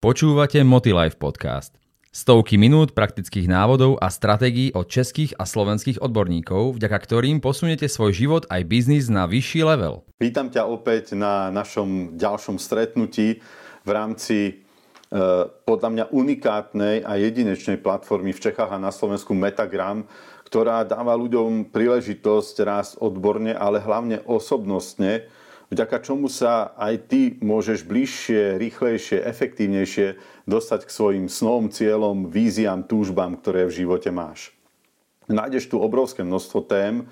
[0.00, 1.76] Počúvate Motilife podcast.
[2.08, 8.16] Stovky minút praktických návodov a stratégií od českých a slovenských odborníkov, vďaka ktorým posunete svoj
[8.16, 10.08] život aj biznis na vyšší level.
[10.16, 13.44] Vítam ťa opäť na našom ďalšom stretnutí
[13.84, 14.52] v rámci e,
[15.68, 20.08] podľa mňa unikátnej a jedinečnej platformy v Čechách a na Slovensku Metagram,
[20.48, 25.28] ktorá dáva ľuďom príležitosť rásť odborne, ale hlavne osobnostne,
[25.70, 32.84] vďaka čomu sa aj ty môžeš bližšie, rýchlejšie, efektívnejšie dostať k svojim snom, cieľom, víziám,
[32.84, 34.52] túžbám, ktoré v živote máš.
[35.30, 37.06] Nájdeš tu obrovské množstvo tém,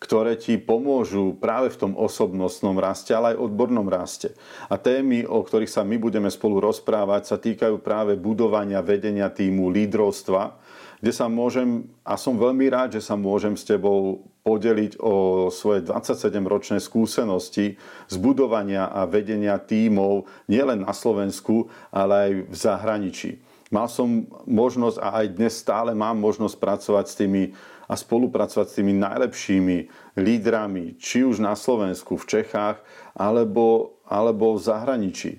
[0.00, 4.32] ktoré ti pomôžu práve v tom osobnostnom raste, ale aj odbornom raste.
[4.72, 9.68] A témy, o ktorých sa my budeme spolu rozprávať, sa týkajú práve budovania, vedenia týmu,
[9.68, 10.56] lídrovstva,
[11.04, 15.84] kde sa môžem, a som veľmi rád, že sa môžem s tebou podeliť o svoje
[15.84, 17.76] 27-ročné skúsenosti
[18.08, 23.30] z budovania a vedenia tímov nielen na Slovensku, ale aj v zahraničí.
[23.70, 27.42] Mal som možnosť a aj dnes stále mám možnosť pracovať s tými
[27.90, 29.76] a spolupracovať s tými najlepšími
[30.14, 32.78] lídrami, či už na Slovensku, v Čechách,
[33.18, 35.32] alebo, alebo v zahraničí.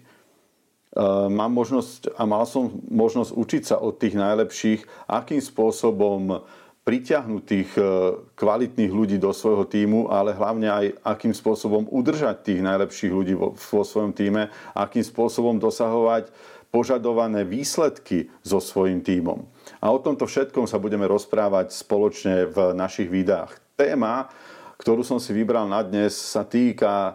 [0.91, 6.43] Ehm, mám možnosť a mal som možnosť učiť sa od tých najlepších, akým spôsobom
[6.81, 7.83] pritiahnuť tých e,
[8.33, 13.83] kvalitných ľudí do svojho týmu, ale hlavne aj akým spôsobom udržať tých najlepších ľudí vo
[13.85, 16.33] svojom týme, akým spôsobom dosahovať
[16.73, 19.45] požadované výsledky so svojím týmom.
[19.77, 23.61] A o tomto všetkom sa budeme rozprávať spoločne v našich videách.
[23.77, 24.31] Téma,
[24.81, 27.13] ktorú som si vybral na dnes, sa týka e,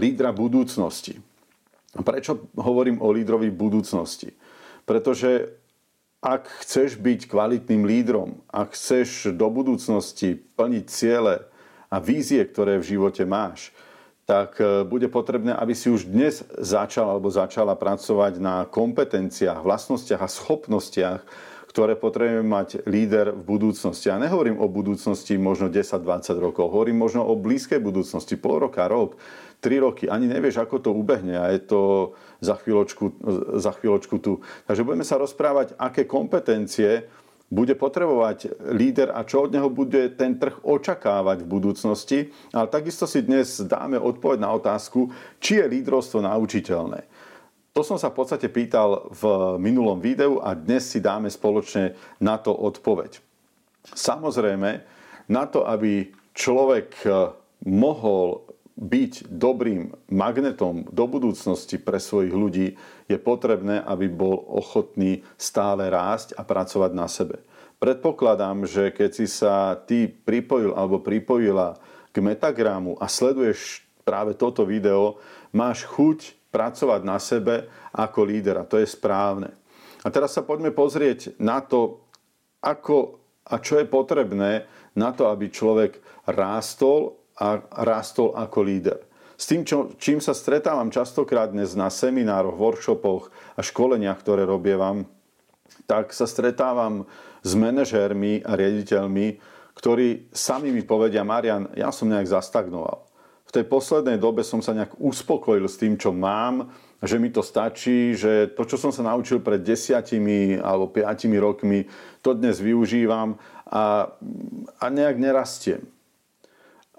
[0.00, 1.20] lídra budúcnosti.
[1.90, 4.32] Prečo hovorím o lídrovi budúcnosti?
[4.88, 5.59] Pretože
[6.20, 11.48] ak chceš byť kvalitným lídrom, ak chceš do budúcnosti plniť ciele
[11.88, 13.72] a vízie, ktoré v živote máš,
[14.28, 20.20] tak e, bude potrebné, aby si už dnes začal alebo začala pracovať na kompetenciách, vlastnostiach
[20.22, 21.20] a schopnostiach,
[21.72, 24.12] ktoré potrebujeme mať líder v budúcnosti.
[24.12, 29.16] Ja nehovorím o budúcnosti možno 10-20 rokov, hovorím možno o blízkej budúcnosti, pol roka, rok,
[29.60, 30.04] 3 roky.
[30.08, 31.80] Ani nevieš, ako to ubehne a je to
[32.40, 33.04] za chvíľočku,
[33.60, 34.40] za chvíľočku tu.
[34.64, 37.06] Takže budeme sa rozprávať, aké kompetencie
[37.50, 42.18] bude potrebovať líder a čo od neho bude ten trh očakávať v budúcnosti.
[42.54, 45.10] Ale takisto si dnes dáme odpoveď na otázku,
[45.42, 47.04] či je lídrovstvo naučiteľné.
[47.74, 52.38] To som sa v podstate pýtal v minulom videu a dnes si dáme spoločne na
[52.38, 53.18] to odpoveď.
[53.94, 54.70] Samozrejme,
[55.30, 57.06] na to, aby človek
[57.66, 62.68] mohol byť dobrým magnetom do budúcnosti pre svojich ľudí,
[63.10, 67.42] je potrebné, aby bol ochotný stále rásť a pracovať na sebe.
[67.80, 71.80] Predpokladám, že keď si sa ty pripojil alebo pripojila
[72.12, 75.16] k Metagramu a sleduješ práve toto video,
[75.54, 79.54] máš chuť pracovať na sebe ako líder a to je správne.
[80.04, 82.04] A teraz sa poďme pozrieť na to,
[82.60, 83.20] ako
[83.50, 85.98] a čo je potrebné na to, aby človek
[86.28, 89.00] rástol a rástol ako líder.
[89.40, 95.08] S tým, čo, čím sa stretávam častokrát dnes na seminároch, workshopoch a školeniach, ktoré robievam,
[95.88, 97.08] tak sa stretávam
[97.40, 99.40] s manažérmi a riaditeľmi,
[99.72, 103.10] ktorí sami mi povedia, Marian, ja som nejak zastagnoval
[103.50, 106.70] v tej poslednej dobe som sa nejak uspokojil s tým, čo mám,
[107.02, 111.82] že mi to stačí, že to, čo som sa naučil pred desiatimi alebo piatimi rokmi,
[112.22, 113.34] to dnes využívam
[113.66, 114.06] a,
[114.78, 115.82] a nejak nerastiem.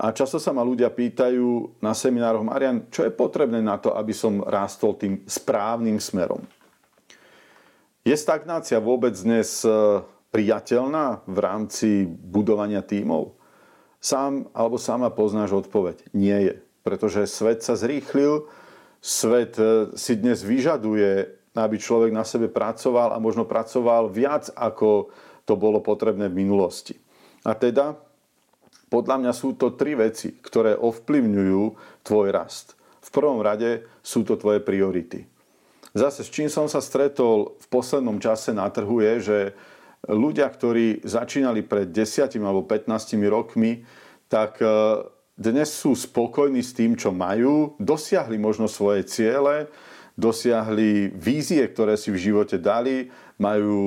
[0.02, 4.10] A často sa ma ľudia pýtajú na seminároch, Marian, čo je potrebné na to, aby
[4.18, 6.42] som rástol tým správnym smerom?
[8.02, 9.70] Je stagnácia vôbec dnes e,
[10.34, 13.38] priateľná v rámci budovania tímov?
[14.02, 16.10] Sám alebo sama poznáš odpoveď.
[16.18, 16.56] Nie je.
[16.82, 18.50] Pretože svet sa zrýchlil,
[19.06, 25.14] svet e, si dnes vyžaduje, aby človek na sebe pracoval a možno pracoval viac, ako
[25.46, 26.98] to bolo potrebné v minulosti.
[27.46, 28.02] A teda,
[28.92, 31.64] podľa mňa sú to tri veci, ktoré ovplyvňujú
[32.04, 32.76] tvoj rast.
[33.00, 35.24] V prvom rade sú to tvoje priority.
[35.96, 39.40] Zase, s čím som sa stretol v poslednom čase na trhu je, že
[40.12, 43.84] ľudia, ktorí začínali pred 10 alebo 15 rokmi,
[44.32, 44.68] tak e,
[45.36, 49.68] dnes sú spokojní s tým, čo majú, dosiahli možno svoje ciele,
[50.16, 53.80] dosiahli vízie, ktoré si v živote dali, majú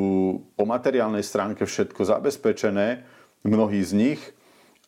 [0.56, 3.05] po materiálnej stránke všetko zabezpečené,
[3.44, 4.20] mnohí z nich,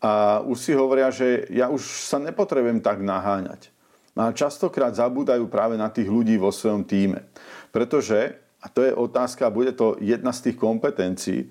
[0.01, 3.73] a už si hovoria, že ja už sa nepotrebujem tak naháňať.
[4.17, 7.29] A častokrát zabúdajú práve na tých ľudí vo svojom týme.
[7.69, 11.41] Pretože a to je otázka, bude to jedna z tých kompetencií.
[11.47, 11.49] E,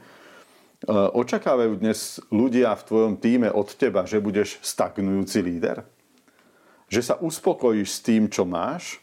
[0.91, 5.87] očakávajú dnes ľudia v tvojom týme od teba, že budeš stagnujúci líder?
[6.91, 8.99] Že sa uspokojíš s tým, čo máš?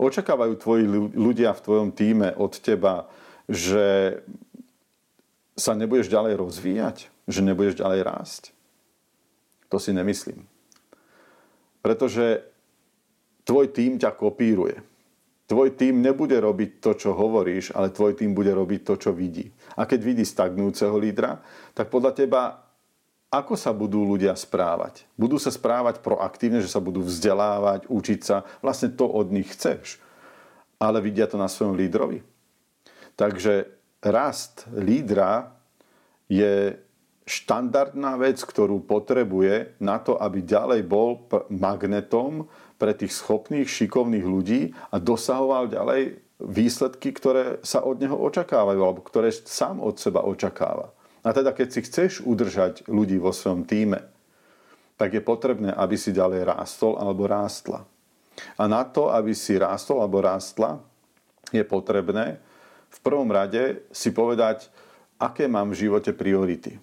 [0.00, 3.06] Očakávajú tvoji ľudia v tvojom týme od teba,
[3.46, 4.18] že
[5.54, 8.42] sa nebudeš ďalej rozvíjať, že nebudeš ďalej rásť.
[9.72, 10.44] To si nemyslím.
[11.80, 12.44] Pretože
[13.44, 14.80] tvoj tým ťa kopíruje.
[15.44, 19.52] Tvoj tým nebude robiť to, čo hovoríš, ale tvoj tým bude robiť to, čo vidí.
[19.76, 21.44] A keď vidí stagnúceho lídra,
[21.76, 22.42] tak podľa teba
[23.34, 25.10] ako sa budú ľudia správať?
[25.18, 28.46] Budú sa správať proaktívne, že sa budú vzdelávať, učiť sa.
[28.62, 29.98] Vlastne to od nich chceš.
[30.78, 32.22] Ale vidia to na svojom lídrovi.
[33.18, 33.74] Takže
[34.06, 35.50] rast lídra
[36.30, 36.78] je
[37.24, 44.76] štandardná vec, ktorú potrebuje na to, aby ďalej bol magnetom pre tých schopných, šikovných ľudí
[44.92, 50.92] a dosahoval ďalej výsledky, ktoré sa od neho očakávajú alebo ktoré sám od seba očakáva.
[51.24, 54.04] A teda keď si chceš udržať ľudí vo svojom týme,
[55.00, 57.88] tak je potrebné, aby si ďalej rástol alebo rástla.
[58.60, 60.82] A na to, aby si rástol alebo rástla,
[61.54, 62.42] je potrebné
[62.94, 64.70] v prvom rade si povedať,
[65.18, 66.78] aké mám v živote priority.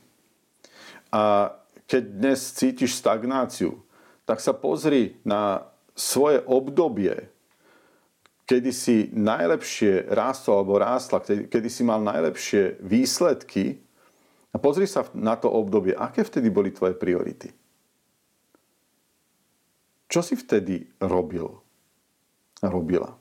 [1.11, 1.53] A
[1.85, 3.83] keď dnes cítiš stagnáciu,
[4.23, 7.27] tak sa pozri na svoje obdobie,
[8.47, 13.79] kedy si najlepšie rástol alebo rástla, kedy si mal najlepšie výsledky
[14.51, 17.51] a pozri sa na to obdobie, aké vtedy boli tvoje priority.
[20.11, 21.47] Čo si vtedy robil
[22.59, 23.20] robila?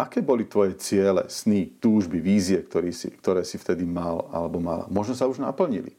[0.00, 4.88] Aké boli tvoje ciele, sny, túžby, vízie, ktoré si, ktoré si vtedy mal alebo mala?
[4.88, 5.92] Možno sa už naplnili.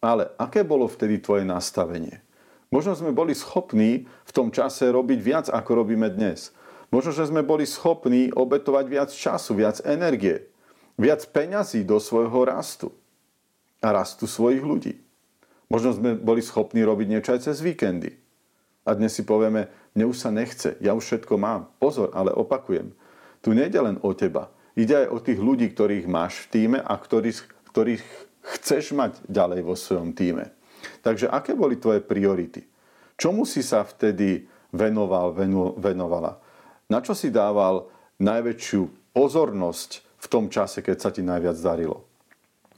[0.00, 2.24] Ale aké bolo vtedy tvoje nastavenie?
[2.72, 6.56] Možno sme boli schopní v tom čase robiť viac, ako robíme dnes.
[6.88, 10.48] Možno, že sme boli schopní obetovať viac času, viac energie,
[10.96, 12.88] viac peňazí do svojho rastu
[13.84, 14.96] a rastu svojich ľudí.
[15.68, 18.16] Možno sme boli schopní robiť niečo aj cez víkendy.
[18.88, 21.68] A dnes si povieme, mne už sa nechce, ja už všetko mám.
[21.76, 22.96] Pozor, ale opakujem,
[23.42, 24.50] tu nejde len o teba.
[24.78, 27.38] Ide aj o tých ľudí, ktorých máš v týme a ktorých,
[27.74, 28.04] ktorých
[28.56, 30.54] chceš mať ďalej vo svojom týme.
[31.02, 32.62] Takže aké boli tvoje priority?
[33.18, 36.38] Čomu si sa vtedy venoval, venu, venovala?
[36.86, 37.90] Na čo si dával
[38.22, 42.06] najväčšiu pozornosť v tom čase, keď sa ti najviac darilo?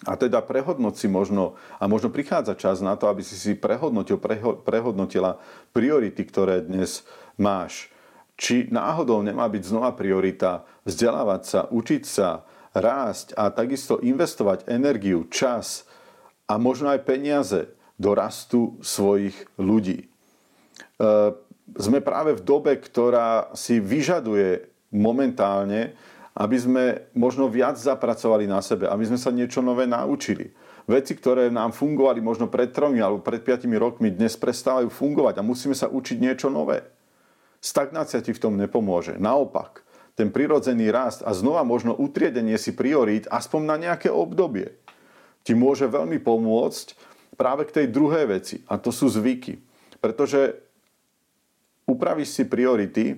[0.09, 4.17] A teda prehodnoť si možno, a možno prichádza čas na to, aby si si prehodnotil,
[4.17, 5.37] preho, prehodnotila
[5.77, 7.05] priority, ktoré dnes
[7.37, 7.93] máš
[8.41, 15.29] či náhodou nemá byť znova priorita vzdelávať sa, učiť sa, rásť a takisto investovať energiu,
[15.29, 15.85] čas
[16.49, 17.69] a možno aj peniaze
[18.01, 20.07] do rastu svojich ľudí.
[20.07, 20.07] E,
[21.77, 25.93] sme práve v dobe, ktorá si vyžaduje momentálne,
[26.33, 30.49] aby sme možno viac zapracovali na sebe, aby sme sa niečo nové naučili.
[30.89, 35.47] Veci, ktoré nám fungovali možno pred tromi alebo pred piatimi rokmi, dnes prestávajú fungovať a
[35.47, 37.00] musíme sa učiť niečo nové.
[37.61, 39.21] Stagnácia ti v tom nepomôže.
[39.21, 39.85] Naopak,
[40.17, 44.81] ten prirodzený rast a znova možno utriedenie si priorít aspoň na nejaké obdobie
[45.43, 46.87] ti môže veľmi pomôcť
[47.37, 49.61] práve k tej druhej veci a to sú zvyky.
[50.01, 50.61] Pretože
[51.89, 53.17] upravíš si priority,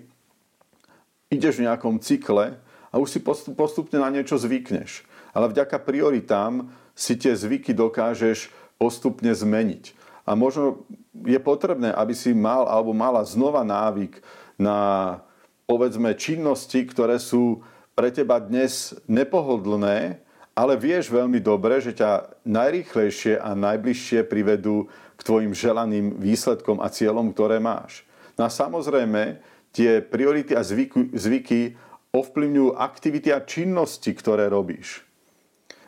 [1.30, 2.58] ideš v nejakom cykle
[2.92, 3.20] a už si
[3.54, 5.06] postupne na niečo zvykneš.
[5.32, 9.96] Ale vďaka prioritám si tie zvyky dokážeš postupne zmeniť.
[10.22, 10.86] A možno
[11.26, 14.22] je potrebné, aby si mal alebo mala znova návyk
[14.58, 15.19] na
[15.66, 23.40] povedzme činnosti, ktoré sú pre teba dnes nepohodlné, ale vieš veľmi dobre, že ťa najrýchlejšie
[23.40, 28.04] a najbližšie privedú k tvojim želaným výsledkom a cieľom, ktoré máš.
[28.37, 29.40] No a samozrejme,
[29.73, 31.76] tie priority a zvyky, zvyky
[32.12, 35.04] ovplyvňujú aktivity a činnosti, ktoré robíš.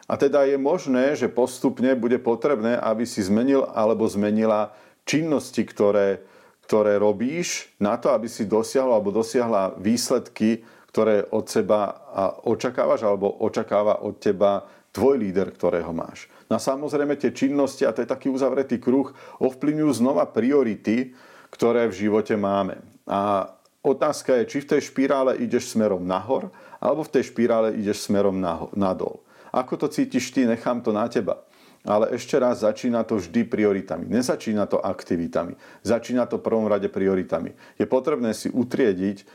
[0.05, 4.77] A teda je možné, že postupne bude potrebné, aby si zmenil alebo zmenila
[5.09, 6.21] činnosti, ktoré,
[6.69, 10.61] ktoré robíš na to, aby si dosiahol alebo dosiahla výsledky,
[10.93, 12.05] ktoré od seba
[12.45, 16.29] očakávaš alebo očakáva od teba tvoj líder, ktorého máš.
[16.47, 21.17] No a samozrejme tie činnosti, a to je taký uzavretý kruh, ovplyvňujú znova priority,
[21.51, 22.79] ktoré v živote máme.
[23.09, 23.49] A
[23.81, 28.37] otázka je, či v tej špirále ideš smerom nahor, alebo v tej špirále ideš smerom
[28.77, 29.24] nadol.
[29.55, 31.47] Ako to cítiš ty, nechám to na teba.
[31.85, 34.09] Ale ešte raz, začína to vždy prioritami.
[34.09, 35.55] Nezačína to aktivitami.
[35.85, 37.53] Začína to prvom rade prioritami.
[37.77, 39.29] Je potrebné si utriediť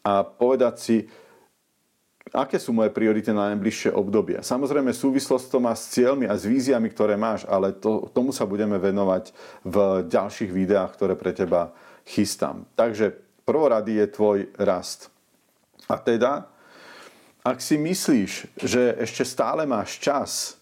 [0.00, 0.96] a povedať si,
[2.32, 4.40] aké sú moje priority na najbližšie obdobie.
[4.40, 8.48] Samozrejme, súvislosť to má s cieľmi a s víziami, ktoré máš, ale to, tomu sa
[8.48, 9.36] budeme venovať
[9.68, 9.76] v
[10.08, 11.76] ďalších videách, ktoré pre teba
[12.08, 12.64] chystám.
[12.80, 13.12] Takže
[13.44, 15.12] prvorady je tvoj rast.
[15.84, 16.48] A teda
[17.40, 20.60] ak si myslíš, že ešte stále máš čas,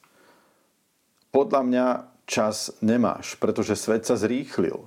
[1.34, 1.86] podľa mňa
[2.28, 4.86] čas nemáš, pretože svet sa zrýchlil.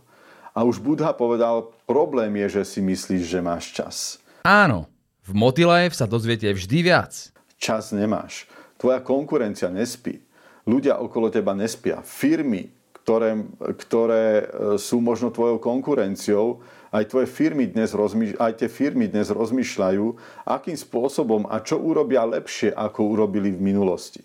[0.52, 3.96] A už Budha povedal, problém je, že si myslíš, že máš čas.
[4.44, 4.92] Áno,
[5.24, 7.14] v Motilife sa dozviete vždy viac.
[7.62, 8.50] Čas nemáš.
[8.76, 10.20] Tvoja konkurencia nespí.
[10.66, 12.02] Ľudia okolo teba nespia.
[12.02, 13.44] Firmy, ktoré,
[13.82, 14.44] ktoré e,
[14.78, 20.06] sú možno tvojou konkurenciou, aj, tvoje firmy dnes rozmýš- aj tie firmy dnes rozmýšľajú,
[20.44, 24.22] akým spôsobom a čo urobia lepšie, ako urobili v minulosti.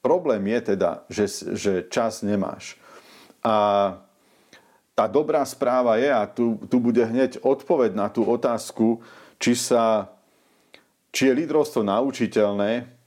[0.00, 2.76] Problém je teda, že, že čas nemáš.
[3.40, 3.96] A
[4.92, 9.00] tá dobrá správa je, a tu, tu bude hneď odpoveď na tú otázku,
[9.40, 10.12] či, sa,
[11.08, 12.99] či je lídrovstvo naučiteľné.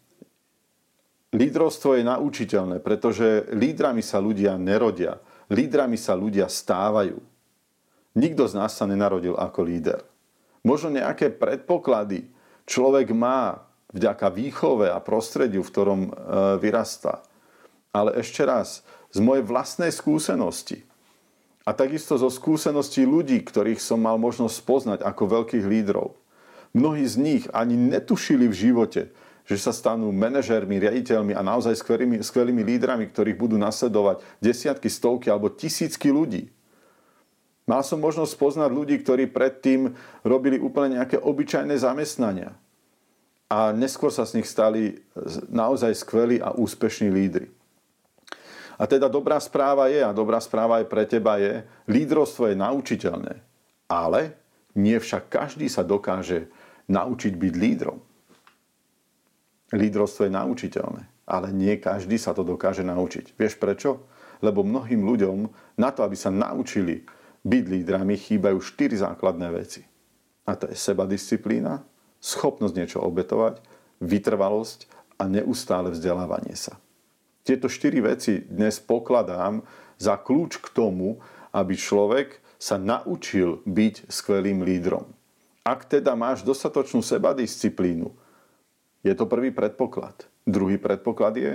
[1.34, 5.18] Lídrovstvo je naučiteľné, pretože lídrami sa ľudia nerodia.
[5.50, 7.18] Lídrami sa ľudia stávajú.
[8.14, 10.06] Nikto z nás sa nenarodil ako líder.
[10.62, 12.30] Možno nejaké predpoklady
[12.70, 16.12] človek má vďaka výchove a prostrediu, v ktorom e,
[16.62, 17.26] vyrastá.
[17.90, 20.86] Ale ešte raz, z mojej vlastnej skúsenosti,
[21.64, 26.12] a takisto zo skúseností ľudí, ktorých som mal možnosť poznať ako veľkých lídrov.
[26.76, 29.02] Mnohí z nich ani netušili v živote,
[29.44, 35.28] že sa stanú manažérmi, riaditeľmi a naozaj skvelými, skvelými lídrami, ktorých budú nasledovať desiatky, stovky
[35.28, 36.48] alebo tisícky ľudí.
[37.64, 42.56] Mal som možnosť poznať ľudí, ktorí predtým robili úplne nejaké obyčajné zamestnania.
[43.48, 45.00] A neskôr sa z nich stali
[45.48, 47.48] naozaj skvelí a úspešní lídry.
[48.76, 53.40] A teda dobrá správa je, a dobrá správa aj pre teba je, lídrovstvo je naučiteľné.
[53.88, 54.36] Ale
[54.74, 56.50] nie však každý sa dokáže
[56.90, 58.02] naučiť byť lídrom.
[59.74, 63.34] Lídrovstvo je naučiteľné, ale nie každý sa to dokáže naučiť.
[63.34, 64.06] Vieš prečo?
[64.44, 65.50] Lebo mnohým ľuďom
[65.82, 67.02] na to, aby sa naučili
[67.42, 69.82] byť lídrami, chýbajú štyri základné veci.
[70.46, 71.82] A to je seba disciplína,
[72.22, 73.64] schopnosť niečo obetovať,
[74.04, 74.86] vytrvalosť
[75.18, 76.78] a neustále vzdelávanie sa.
[77.44, 79.64] Tieto štyri veci dnes pokladám
[80.00, 81.20] za kľúč k tomu,
[81.52, 85.12] aby človek sa naučil byť skvelým lídrom.
[85.64, 88.12] Ak teda máš dostatočnú sebadisciplínu,
[89.04, 90.28] je to prvý predpoklad.
[90.48, 91.54] Druhý predpoklad je,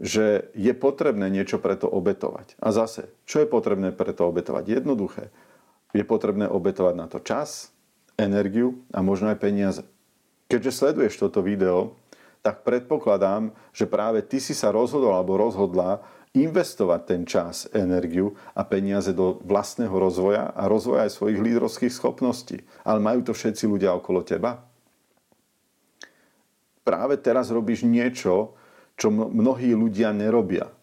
[0.00, 2.58] že je potrebné niečo preto obetovať.
[2.58, 4.82] A zase, čo je potrebné preto obetovať?
[4.82, 5.30] Jednoduché.
[5.94, 7.70] Je potrebné obetovať na to čas,
[8.18, 9.82] energiu a možno aj peniaze.
[10.50, 11.94] Keďže sleduješ toto video,
[12.40, 18.62] tak predpokladám, že práve ty si sa rozhodol alebo rozhodla investovať ten čas, energiu a
[18.62, 22.62] peniaze do vlastného rozvoja a rozvoja aj svojich lídrovských schopností.
[22.86, 24.69] Ale majú to všetci ľudia okolo teba?
[26.90, 28.58] Práve teraz robíš niečo,
[28.98, 30.74] čo mnohí ľudia nerobia.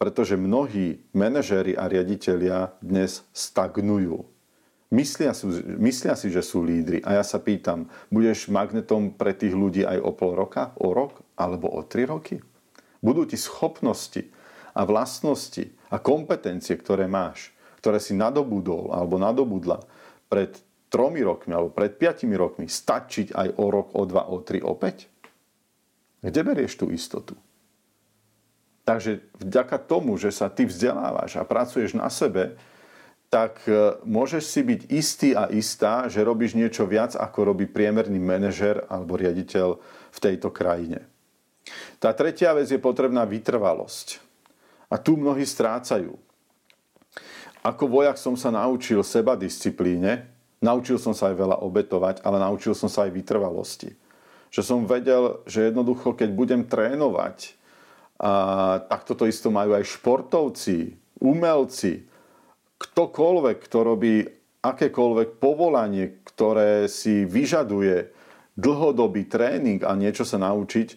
[0.00, 4.24] Pretože mnohí manažéri a riaditeľia dnes stagnujú
[4.94, 5.50] Myslia, sú,
[5.82, 7.02] myslia si, že sú lídry.
[7.02, 11.18] A ja sa pýtam, budeš magnetom pre tých ľudí aj o pol roka, o rok
[11.34, 12.38] alebo o tri roky?
[13.02, 14.22] Budú ti schopnosti
[14.70, 17.50] a vlastnosti a kompetencie, ktoré máš,
[17.82, 19.82] ktoré si nadobudol alebo nadobudla
[20.30, 20.54] pred
[20.94, 24.78] tromi rokmi alebo pred piatimi rokmi, stačiť aj o rok, o dva, o tri, o
[24.78, 25.10] päť?
[26.24, 27.36] Kde berieš tú istotu?
[28.88, 32.56] Takže vďaka tomu, že sa ty vzdelávaš a pracuješ na sebe,
[33.32, 38.20] tak e, môžeš si byť istý a istá, že robíš niečo viac, ako robí priemerný
[38.20, 39.80] manažer alebo riaditeľ
[40.12, 41.04] v tejto krajine.
[41.96, 44.20] Tá tretia vec je potrebná vytrvalosť.
[44.92, 46.14] A tu mnohí strácajú.
[47.64, 50.28] Ako vojak som sa naučil seba disciplíne,
[50.60, 53.96] naučil som sa aj veľa obetovať, ale naučil som sa aj vytrvalosti.
[54.54, 57.58] Že som vedel, že jednoducho, keď budem trénovať,
[58.22, 62.06] a takto to isto majú aj športovci, umelci,
[62.78, 64.22] ktokoľvek, kto robí
[64.62, 68.14] akékoľvek povolanie, ktoré si vyžaduje
[68.54, 70.94] dlhodobý tréning a niečo sa naučiť,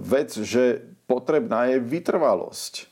[0.00, 2.88] vec, že potrebná je vytrvalosť.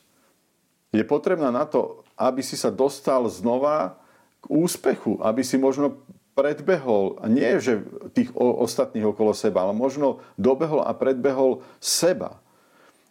[0.93, 3.97] Je potrebná na to, aby si sa dostal znova
[4.39, 5.99] k úspechu, aby si možno
[6.37, 7.81] predbehol, nie že
[8.13, 12.37] tých ostatných okolo seba, ale možno dobehol a predbehol seba.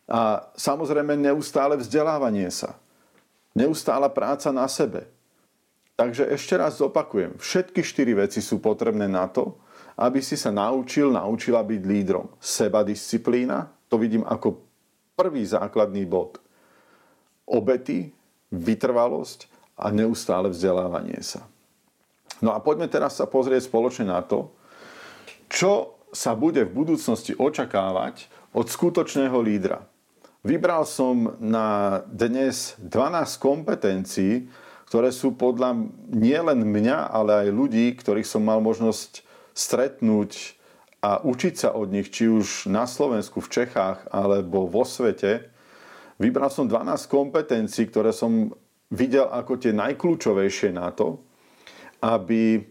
[0.07, 2.79] A samozrejme neustále vzdelávanie sa.
[3.59, 5.11] Neustála práca na sebe.
[5.99, 7.35] Takže ešte raz zopakujem.
[7.43, 9.59] Všetky štyri veci sú potrebné na to,
[9.99, 12.31] aby si sa naučil, naučila byť lídrom.
[12.39, 14.61] Seba disciplína, to vidím ako
[15.19, 16.39] prvý základný bod.
[17.49, 18.13] Obety,
[18.53, 21.49] vytrvalosť a neustále vzdelávanie sa.
[22.45, 24.53] No a poďme teraz sa pozrieť spoločne na to,
[25.49, 29.85] čo sa bude v budúcnosti očakávať od skutočného lídra.
[30.47, 34.47] Vybral som na dnes 12 kompetencií,
[34.87, 35.75] ktoré sú podľa
[36.15, 40.55] nielen mňa, ale aj ľudí, ktorých som mal možnosť stretnúť
[41.03, 45.51] a učiť sa od nich, či už na Slovensku, v Čechách alebo vo svete.
[46.23, 48.55] Vybral som 12 kompetencií, ktoré som
[48.95, 51.26] videl ako tie najkľúčovejšie na to,
[52.01, 52.65] aby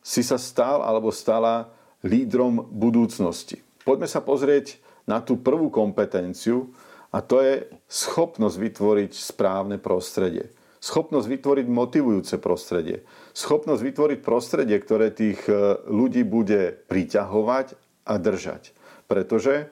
[0.00, 1.70] si sa stal alebo stala
[2.04, 3.60] lídrom budúcnosti.
[3.84, 6.72] Poďme sa pozrieť na tú prvú kompetenciu
[7.10, 10.54] a to je schopnosť vytvoriť správne prostredie.
[10.80, 13.04] Schopnosť vytvoriť motivujúce prostredie.
[13.36, 17.76] Schopnosť vytvoriť prostredie, ktoré tých e, ľudí bude priťahovať
[18.08, 18.72] a držať.
[19.04, 19.68] Pretože,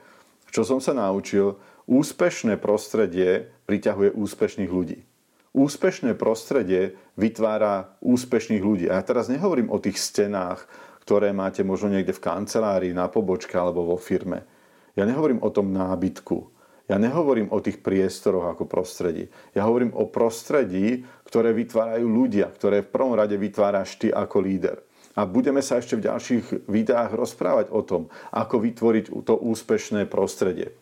[0.52, 1.56] čo som sa naučil,
[1.88, 5.07] úspešné prostredie priťahuje úspešných ľudí.
[5.56, 8.86] Úspešné prostredie vytvára úspešných ľudí.
[8.92, 10.68] A ja teraz nehovorím o tých stenách,
[11.08, 14.44] ktoré máte možno niekde v kancelárii, na pobočke alebo vo firme.
[14.92, 16.58] Ja nehovorím o tom nábytku.
[16.88, 19.28] Ja nehovorím o tých priestoroch ako prostredí.
[19.52, 24.80] Ja hovorím o prostredí, ktoré vytvárajú ľudia, ktoré v prvom rade vytváraš ty ako líder.
[25.16, 30.72] A budeme sa ešte v ďalších videách rozprávať o tom, ako vytvoriť to úspešné prostredie.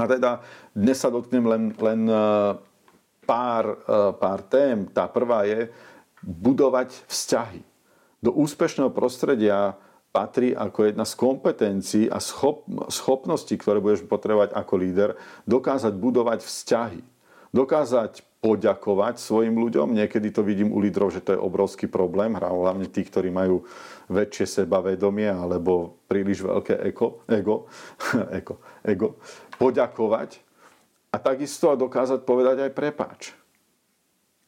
[0.00, 0.40] A teda
[0.72, 2.00] dnes sa dotknem len, len
[3.24, 4.86] pár, e, pár tém.
[4.90, 5.70] Tá prvá je
[6.22, 7.62] budovať vzťahy
[8.22, 9.74] do úspešného prostredia
[10.14, 15.10] patrí ako jedna z kompetencií a schop, schopností, ktoré budeš potrebovať ako líder,
[15.48, 17.02] dokázať budovať vzťahy.
[17.52, 19.92] Dokázať poďakovať svojim ľuďom.
[19.92, 23.64] Niekedy to vidím u lídrov, že to je obrovský problém, hlavne tí, ktorí majú
[24.08, 27.68] väčšie sebavedomie alebo príliš veľké ego, ego,
[28.32, 29.08] ego, ego.
[29.56, 30.51] Poďakovať
[31.12, 33.20] a takisto a dokázať povedať aj prepáč.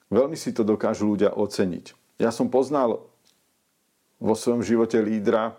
[0.09, 1.93] Veľmi si to dokážu ľudia oceniť.
[2.17, 3.05] Ja som poznal
[4.17, 5.55] vo svojom živote lídra,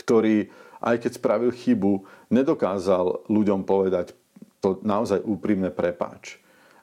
[0.00, 0.48] ktorý
[0.78, 4.14] aj keď spravil chybu, nedokázal ľuďom povedať
[4.62, 6.38] to naozaj úprimné prepáč.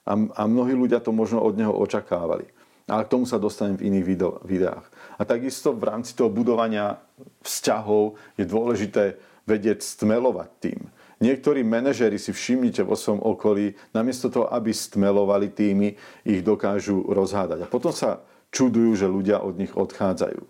[0.06, 2.48] A, a mnohí ľudia to možno od neho očakávali.
[2.86, 4.06] Ale k tomu sa dostanem v iných
[4.46, 4.86] videách.
[5.18, 7.02] A takisto v rámci toho budovania
[7.42, 9.18] vzťahov je dôležité
[9.50, 10.80] vedieť stmelovať tým.
[11.24, 15.96] Niektorí manažery si všimnite vo svojom okolí, namiesto toho, aby stmelovali týmy,
[16.28, 17.64] ich dokážu rozhádať.
[17.64, 20.42] A potom sa čudujú, že ľudia od nich odchádzajú.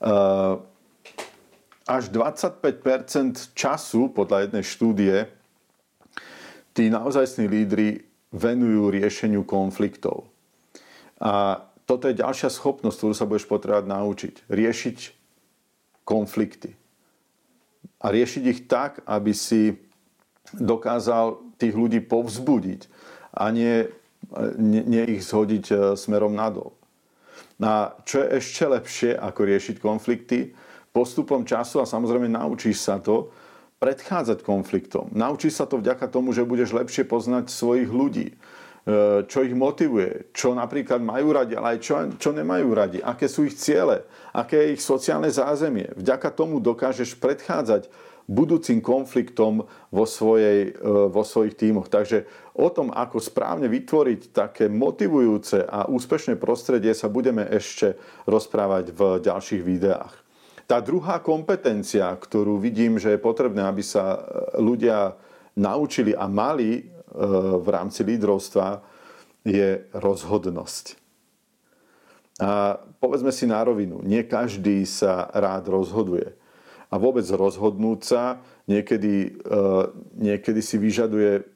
[0.00, 0.54] Eh,
[1.84, 5.16] až 25% času, podľa jednej štúdie,
[6.72, 10.30] tí naozajstní lídry venujú riešeniu konfliktov.
[11.20, 14.34] A toto je ďalšia schopnosť, ktorú sa budeš potrebovať naučiť.
[14.46, 14.98] Riešiť
[16.06, 16.78] konflikty.
[18.00, 19.89] A riešiť ich tak, aby si
[20.56, 22.88] dokázal tých ľudí povzbudiť
[23.36, 23.86] a nie,
[24.58, 26.74] nie, nie ich zhodiť eh, smerom nadol.
[27.60, 30.56] A čo je ešte lepšie, ako riešiť konflikty,
[30.96, 33.28] postupom času a samozrejme naučíš sa to,
[33.80, 35.08] predchádzať konfliktom.
[35.16, 38.34] Naučíš sa to vďaka tomu, že budeš lepšie poznať svojich ľudí, e,
[39.24, 43.48] čo ich motivuje, čo napríklad majú radi, ale aj čo, čo nemajú radi, aké sú
[43.48, 44.04] ich ciele,
[44.36, 45.96] aké je ich sociálne zázemie.
[45.96, 47.88] Vďaka tomu dokážeš predchádzať
[48.26, 51.88] budúcim konfliktom vo, svojej, e, vo svojich tímoch.
[51.88, 52.24] Takže
[52.56, 59.00] o tom, ako správne vytvoriť také motivujúce a úspešné prostredie sa budeme ešte rozprávať v
[59.22, 60.14] ďalších videách.
[60.70, 64.18] Tá druhá kompetencia, ktorú vidím, že je potrebné, aby sa e,
[64.62, 65.18] ľudia
[65.58, 66.82] naučili a mali e,
[67.58, 68.82] v rámci lídrovstva,
[69.40, 71.00] je rozhodnosť.
[72.40, 76.39] A povedzme si na rovinu, nie každý sa rád rozhoduje
[76.90, 79.58] a vôbec rozhodnúť sa niekedy, e,
[80.18, 81.46] niekedy si vyžaduje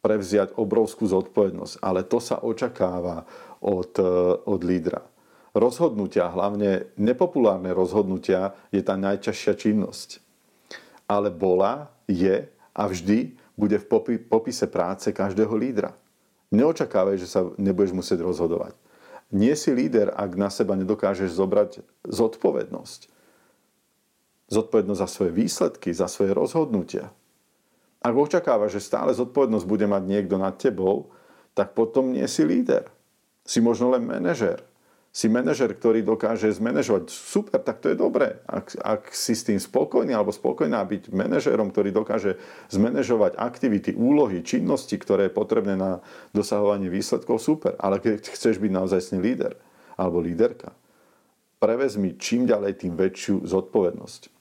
[0.00, 1.84] prevziať obrovskú zodpovednosť.
[1.84, 3.28] Ale to sa očakáva
[3.60, 4.12] od, e,
[4.48, 5.04] od lídra.
[5.52, 10.24] Rozhodnutia, hlavne nepopulárne rozhodnutia, je tá najťažšia činnosť.
[11.08, 13.86] Ale bola, je a vždy bude v
[14.28, 15.92] popise práce každého lídra.
[16.48, 18.72] Neočakávaj, že sa nebudeš musieť rozhodovať.
[19.28, 23.17] Nie si líder, ak na seba nedokážeš zobrať zodpovednosť
[24.48, 27.12] zodpovednosť za svoje výsledky, za svoje rozhodnutia.
[27.98, 31.12] Ak očakávaš, že stále zodpovednosť bude mať niekto nad tebou,
[31.52, 32.88] tak potom nie si líder.
[33.42, 34.62] Si možno len manažer.
[35.10, 37.10] Si manažer, ktorý dokáže zmanéžovať.
[37.10, 38.38] Super, tak to je dobré.
[38.46, 42.38] Ak, ak si s tým spokojný alebo spokojná byť manažerom, ktorý dokáže
[42.70, 45.98] zmanéžovať aktivity, úlohy, činnosti, ktoré je potrebné na
[46.30, 47.74] dosahovanie výsledkov, super.
[47.82, 49.58] Ale keď chceš byť naozaj líder
[49.98, 50.70] alebo líderka,
[51.58, 54.37] prevezmi čím ďalej tým väčšiu zodpovednosť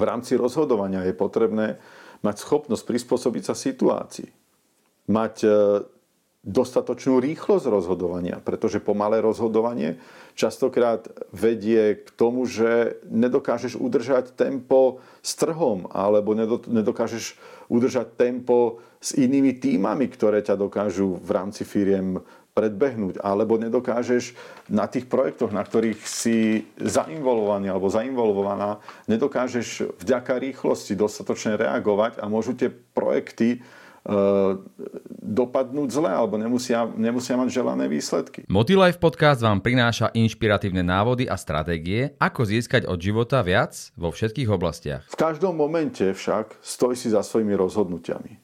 [0.00, 1.76] v rámci rozhodovania je potrebné
[2.24, 4.28] mať schopnosť prispôsobiť sa situácii.
[5.12, 5.48] Mať e,
[6.40, 10.00] dostatočnú rýchlosť rozhodovania, pretože pomalé rozhodovanie
[10.32, 11.04] častokrát
[11.36, 16.32] vedie k tomu, že nedokážeš udržať tempo s trhom alebo
[16.64, 17.36] nedokážeš
[17.68, 24.34] udržať tempo s inými týmami, ktoré ťa dokážu v rámci firiem predbehnúť, alebo nedokážeš
[24.66, 32.26] na tých projektoch, na ktorých si zainvolovaný alebo zainvolvovaná, nedokážeš vďaka rýchlosti dostatočne reagovať a
[32.26, 33.62] môžu tie projekty
[35.20, 38.48] dopadnúť zle alebo nemusia, nemusia mať želané výsledky.
[38.48, 44.48] Motilife podcast vám prináša inšpiratívne návody a stratégie, ako získať od života viac vo všetkých
[44.48, 45.04] oblastiach.
[45.04, 48.40] V každom momente však stoj si za svojimi rozhodnutiami.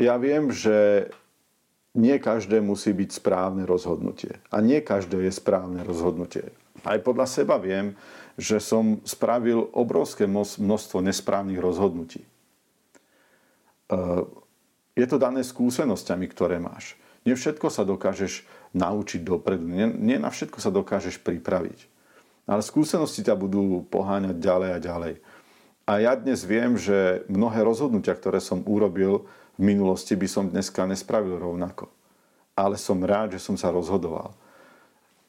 [0.00, 1.08] Ja viem, že
[1.96, 4.38] nie každé musí byť správne rozhodnutie.
[4.52, 6.52] A nie každé je správne rozhodnutie.
[6.84, 7.96] Aj podľa seba viem,
[8.36, 12.22] že som spravil obrovské množstvo nesprávnych rozhodnutí
[14.96, 16.98] je to dané skúsenosťami, ktoré máš.
[17.26, 21.86] Nie všetko sa dokážeš naučiť dopredu, nie na všetko sa dokážeš pripraviť.
[22.46, 25.14] Ale skúsenosti ťa budú poháňať ďalej a ďalej.
[25.86, 29.26] A ja dnes viem, že mnohé rozhodnutia, ktoré som urobil
[29.56, 31.88] v minulosti, by som dneska nespravil rovnako.
[32.56, 34.32] Ale som rád, že som sa rozhodoval.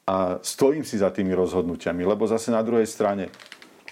[0.08, 3.28] A stojím si za tými rozhodnutiami, lebo zase na druhej strane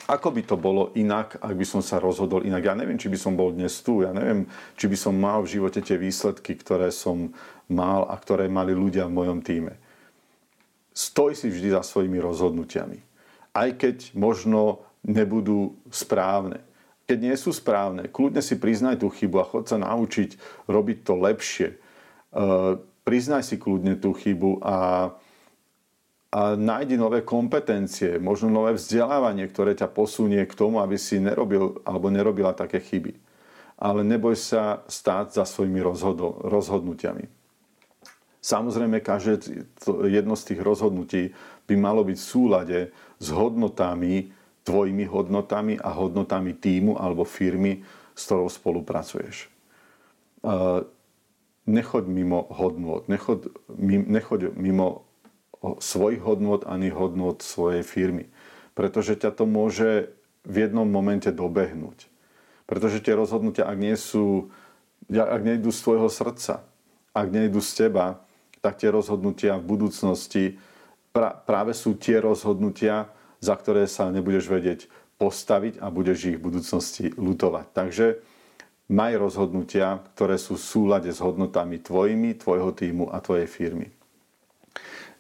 [0.07, 2.63] ako by to bolo inak, ak by som sa rozhodol inak.
[2.63, 4.47] Ja neviem, či by som bol dnes tu, ja neviem,
[4.79, 7.35] či by som mal v živote tie výsledky, ktoré som
[7.67, 9.75] mal a ktoré mali ľudia v mojom týme.
[10.95, 13.03] Stoj si vždy za svojimi rozhodnutiami.
[13.51, 16.63] Aj keď možno nebudú správne.
[17.07, 20.35] Keď nie sú správne, kľudne si priznaj tú chybu a chod sa naučiť
[20.67, 21.69] robiť to lepšie.
[21.71, 21.77] E,
[23.07, 24.77] priznaj si kľudne tú chybu a
[26.37, 31.81] a nájdi nové kompetencie, možno nové vzdelávanie, ktoré ťa posunie k tomu, aby si nerobil
[31.87, 33.17] alebo nerobila také chyby.
[33.81, 35.81] Ale neboj sa stáť za svojimi
[36.45, 37.25] rozhodnutiami.
[38.45, 39.65] Samozrejme, každé
[40.13, 41.33] jedno z tých rozhodnutí
[41.65, 42.79] by malo byť v súlade
[43.17, 44.29] s hodnotami,
[44.67, 47.87] tvojimi hodnotami a hodnotami týmu alebo firmy,
[48.19, 49.47] s ktorou spolupracuješ.
[51.67, 53.47] Nechoď mimo hodnot, nechoď,
[54.11, 55.07] nechoď mimo
[55.63, 58.27] svojich hodnot ani hodnot svojej firmy.
[58.75, 60.13] Pretože ťa to môže
[60.47, 62.07] v jednom momente dobehnúť.
[62.67, 64.51] Pretože tie rozhodnutia, ak nie sú,
[65.11, 66.67] ak nejdu z tvojho srdca,
[67.15, 68.23] ak nejdu z teba,
[68.63, 70.45] tak tie rozhodnutia v budúcnosti
[71.47, 73.09] práve sú tie rozhodnutia,
[73.47, 74.91] za ktoré sa nebudeš vedieť
[75.23, 77.67] postaviť a budeš ich v budúcnosti lutovať.
[77.73, 78.07] Takže
[78.91, 83.89] maj rozhodnutia, ktoré sú v súlade s hodnotami tvojimi, tvojho týmu a tvojej firmy.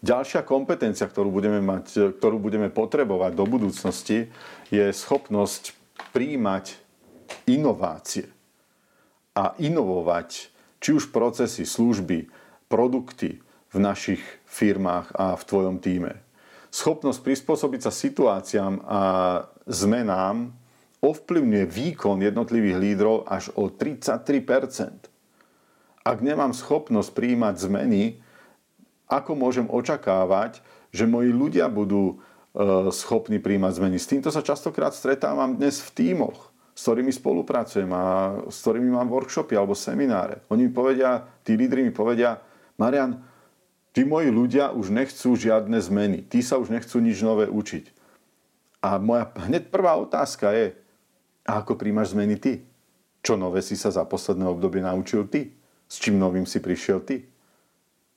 [0.04, 4.28] Ďalšia kompetencia, ktorú budeme, mať, ktorú budeme potrebovať do budúcnosti,
[4.68, 5.72] je schopnosť
[6.12, 6.76] príjmať
[7.48, 8.28] inovácie
[9.32, 12.28] a inovovať či už procesy, služby,
[12.68, 13.40] produkty
[13.72, 16.25] v našich firmách a v tvojom týme.
[16.76, 19.00] Schopnosť prispôsobiť sa situáciám a
[19.64, 20.52] zmenám
[21.00, 25.08] ovplyvňuje výkon jednotlivých lídrov až o 33%
[26.04, 28.20] Ak nemám schopnosť príjmať zmeny,
[29.08, 30.60] ako môžem očakávať,
[30.92, 32.14] že moji ľudia budú e,
[32.92, 33.96] schopní príjmať zmeny.
[33.96, 38.04] S týmto sa častokrát stretávam dnes v tímoch, s ktorými spolupracujem a
[38.52, 40.44] s ktorými mám workshopy alebo semináre.
[40.52, 42.36] Oni mi povedia, tí lídry mi povedia,
[42.76, 43.16] Marian,
[43.96, 46.20] tí moji ľudia už nechcú žiadne zmeny.
[46.28, 47.88] Tí sa už nechcú nič nové učiť.
[48.85, 50.76] A moja hneď prvá otázka je,
[51.48, 52.61] a ako príjmaš zmeny ty?
[53.24, 55.56] Čo nové si sa za posledné obdobie naučil ty?
[55.88, 57.24] S čím novým si prišiel ty?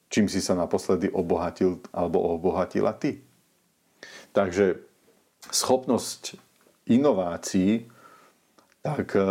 [0.10, 3.22] čím si sa naposledy obohatil alebo obohatila ty.
[4.34, 4.82] Takže
[5.54, 6.36] schopnosť
[6.90, 7.86] inovácií,
[8.82, 9.22] tak e,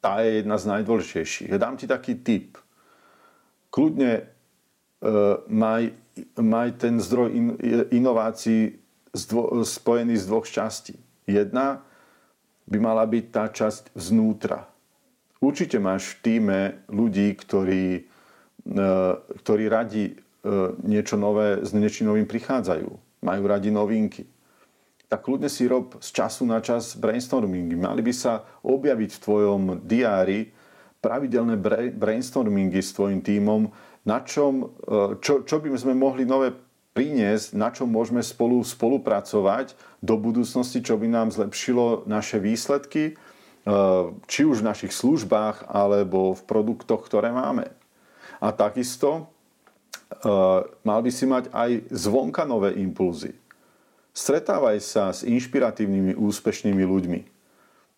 [0.00, 1.52] tá je jedna z najdôležitejších.
[1.52, 2.56] Ja dám ti taký tip.
[3.68, 4.32] Kľudne
[5.48, 5.96] maj,
[6.36, 7.46] maj ten zdroj in,
[7.90, 8.76] inovácií
[9.16, 10.96] zdvo, spojený z dvoch častí.
[11.24, 11.80] Jedna
[12.68, 14.68] by mala byť tá časť znútra.
[15.40, 16.60] Určite máš v týme
[16.92, 18.10] ľudí, ktorí
[18.60, 18.88] E,
[19.40, 20.14] ktorí radi e,
[20.84, 22.88] niečo nové s niečím novým prichádzajú.
[23.24, 24.28] Majú radi novinky.
[25.08, 27.74] Tak kľudne si rob z času na čas brainstormingy.
[27.74, 30.52] Mali by sa objaviť v tvojom diári
[31.00, 31.56] pravidelné
[31.96, 33.72] brainstormingy s tvojim tímom,
[34.04, 36.52] na čom, e, čo, čo by sme mohli nové
[36.90, 43.14] priniesť, na čom môžeme spolu spolupracovať do budúcnosti, čo by nám zlepšilo naše výsledky,
[44.26, 47.68] či už v našich službách alebo v produktoch, ktoré máme.
[48.40, 49.28] A takisto
[50.24, 53.36] uh, mal by si mať aj zvonka nové impulzy.
[54.16, 57.20] Stretávaj sa s inšpiratívnymi, úspešnými ľuďmi.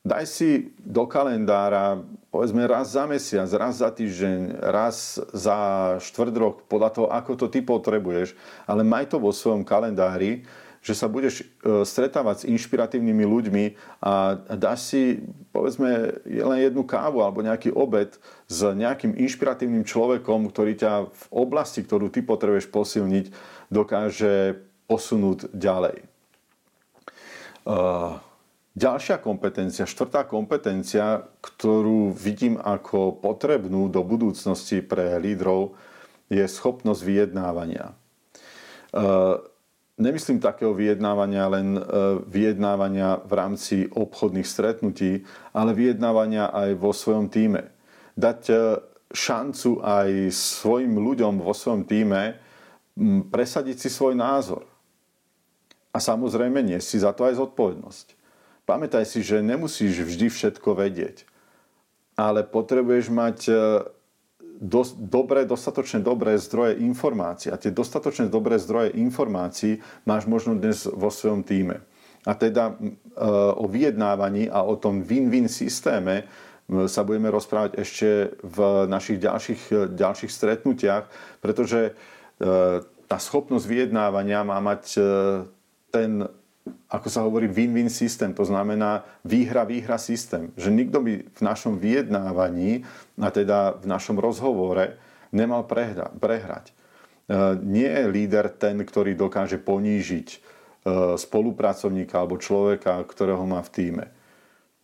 [0.03, 2.03] Daj si do kalendára,
[2.35, 5.59] povedzme raz za mesiac, raz za týždeň, raz za
[6.03, 8.35] štvrt rok, podľa toho, ako to ty potrebuješ,
[8.67, 10.43] ale maj to vo svojom kalendári,
[10.83, 13.65] že sa budeš e, stretávať s inšpiratívnymi ľuďmi
[14.03, 15.23] a dáš si,
[15.55, 18.19] povedzme, len jednu kávu alebo nejaký obed
[18.51, 23.31] s nejakým inšpiratívnym človekom, ktorý ťa v oblasti, ktorú ty potrebuješ posilniť,
[23.71, 24.59] dokáže
[24.91, 26.03] posunúť ďalej.
[26.03, 26.07] E,
[28.73, 35.77] Ďalšia kompetencia, štvrtá kompetencia, ktorú vidím ako potrebnú do budúcnosti pre lídrov,
[36.33, 37.93] je schopnosť vyjednávania.
[37.93, 37.95] E,
[40.01, 41.83] nemyslím takého vyjednávania len e,
[42.25, 45.21] vyjednávania v rámci obchodných stretnutí,
[45.53, 47.69] ale vyjednávania aj vo svojom týme.
[48.17, 48.57] Dať e,
[49.13, 52.41] šancu aj svojim ľuďom vo svojom týme
[53.29, 54.65] presadiť si svoj názor.
[55.93, 58.22] A samozrejme nie si za to aj zodpovednosť.
[58.63, 61.27] Pamätaj si, že nemusíš vždy všetko vedieť,
[62.15, 63.55] ale potrebuješ mať e,
[64.63, 67.51] dos, dobré, dostatočne dobré zdroje informácií.
[67.51, 71.83] A tie dostatočne dobré zdroje informácií máš možno dnes vo svojom týme.
[72.23, 72.95] A teda e,
[73.59, 76.31] o vyjednávaní a o tom win-win systéme
[76.87, 79.63] sa budeme rozprávať ešte v našich ďalších,
[79.99, 81.11] ďalších stretnutiach,
[81.43, 81.93] pretože e,
[83.11, 84.97] tá schopnosť vyjednávania má mať
[85.93, 86.25] ten
[86.93, 90.53] ako sa hovorí, win-win systém, to znamená výhra-výhra systém.
[90.61, 92.85] Že nikto by v našom vyjednávaní,
[93.17, 95.01] a teda v našom rozhovore,
[95.33, 96.69] nemal prehra- prehrať.
[96.69, 96.73] E,
[97.65, 100.39] nie je líder ten, ktorý dokáže ponížiť e,
[101.17, 104.07] spolupracovníka alebo človeka, ktorého má v týme.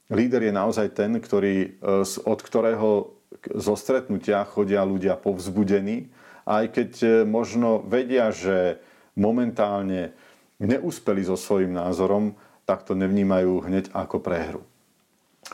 [0.09, 3.13] Líder je naozaj ten, ktorý, e, od ktorého
[3.53, 6.09] zo stretnutia chodia ľudia povzbudení,
[6.49, 6.91] aj keď
[7.29, 8.81] možno vedia, že
[9.13, 10.17] momentálne
[10.59, 12.35] neúspeli so svojím názorom,
[12.69, 14.63] tak to nevnímajú hneď ako prehru.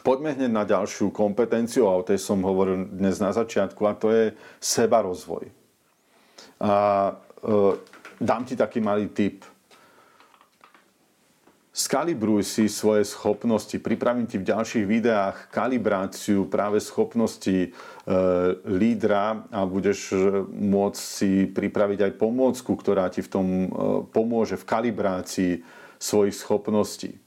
[0.02, 4.10] Poďme hneď na ďalšiu kompetenciu, a o tej som hovoril dnes na začiatku, a to
[4.10, 4.24] je
[4.58, 5.46] seba rozvoj.
[6.58, 6.72] A
[7.14, 7.52] e,
[8.18, 9.46] dám ti taký malý tip.
[11.74, 13.74] Skalibruj si svoje schopnosti.
[13.82, 17.68] Pripravím ti v ďalších videách kalibráciu práve schopnosti e,
[18.62, 23.66] lídra a budeš e, môcť si pripraviť aj pomôcku, ktorá ti v tom e,
[24.06, 25.52] pomôže v kalibrácii
[25.98, 27.18] svojich schopností.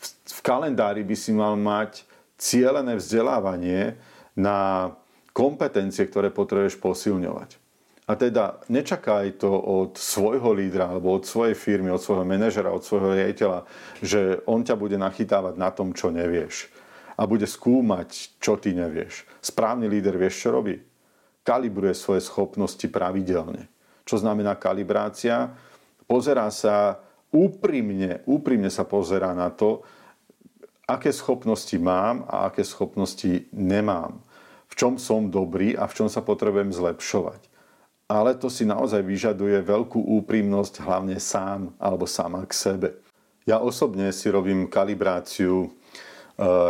[0.00, 2.08] V, v kalendári by si mal mať
[2.40, 4.00] cielené vzdelávanie
[4.32, 4.88] na
[5.36, 7.65] kompetencie, ktoré potrebuješ posilňovať.
[8.06, 12.86] A teda nečakaj to od svojho lídra alebo od svojej firmy, od svojho manažera, od
[12.86, 13.66] svojho riaditeľa,
[13.98, 16.70] že on ťa bude nachytávať na tom, čo nevieš.
[17.18, 19.26] A bude skúmať, čo ty nevieš.
[19.42, 20.78] Správny líder vieš, čo robí?
[21.42, 23.66] Kalibruje svoje schopnosti pravidelne.
[24.06, 25.50] Čo znamená kalibrácia?
[26.06, 27.02] Pozerá sa
[27.34, 29.82] úprimne, úprimne sa pozerá na to,
[30.86, 34.22] aké schopnosti mám a aké schopnosti nemám.
[34.70, 37.55] V čom som dobrý a v čom sa potrebujem zlepšovať
[38.06, 42.88] ale to si naozaj vyžaduje veľkú úprimnosť hlavne sám alebo sama k sebe.
[43.46, 45.68] Ja osobne si robím kalibráciu e,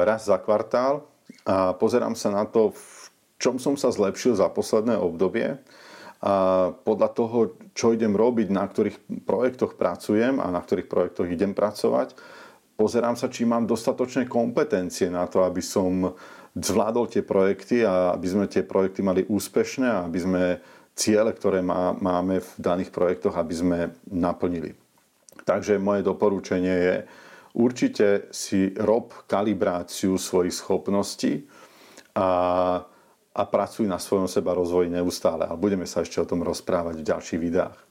[0.04, 1.04] raz za kvartál
[1.44, 5.60] a pozerám sa na to, v čom som sa zlepšil za posledné obdobie
[6.24, 7.38] a podľa toho,
[7.76, 12.16] čo idem robiť, na ktorých projektoch pracujem a na ktorých projektoch idem pracovať,
[12.80, 16.16] pozerám sa, či mám dostatočné kompetencie na to, aby som
[16.56, 20.42] zvládol tie projekty a aby sme tie projekty mali úspešné a aby sme
[20.96, 23.78] ciele, ktoré má, máme v daných projektoch, aby sme
[24.08, 24.72] naplnili.
[25.44, 26.96] Takže moje doporučenie je,
[27.52, 31.44] určite si rob kalibráciu svojich schopností
[32.16, 32.28] a,
[33.36, 35.44] a pracuj na svojom seba rozvoji neustále.
[35.44, 37.76] A budeme sa ešte o tom rozprávať v ďalších videách.
[37.76, 37.84] E,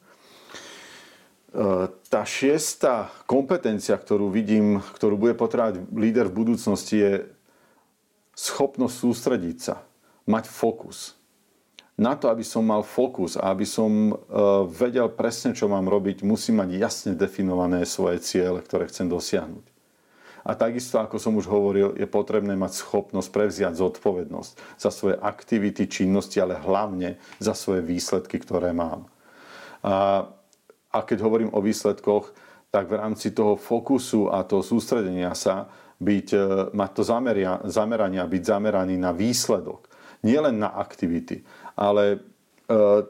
[2.10, 7.14] tá šiesta kompetencia, ktorú vidím, ktorú bude potrebovať líder v budúcnosti, je
[8.34, 9.86] schopnosť sústrediť sa,
[10.26, 11.14] mať fokus
[11.96, 14.14] na to, aby som mal fokus a aby som e,
[14.68, 19.76] vedel presne, čo mám robiť, musím mať jasne definované svoje ciele, ktoré chcem dosiahnuť.
[20.46, 25.90] A takisto, ako som už hovoril, je potrebné mať schopnosť prevziať zodpovednosť za svoje aktivity,
[25.90, 29.10] činnosti, ale hlavne za svoje výsledky, ktoré mám.
[29.82, 30.28] A,
[30.94, 32.30] a keď hovorím o výsledkoch,
[32.70, 36.40] tak v rámci toho fokusu a toho sústredenia sa byť, e,
[36.76, 39.88] mať to zameria, zamerania, byť zameraný na výsledok.
[40.22, 41.42] Nielen na aktivity,
[41.76, 42.24] ale,
[42.72, 43.02] eh,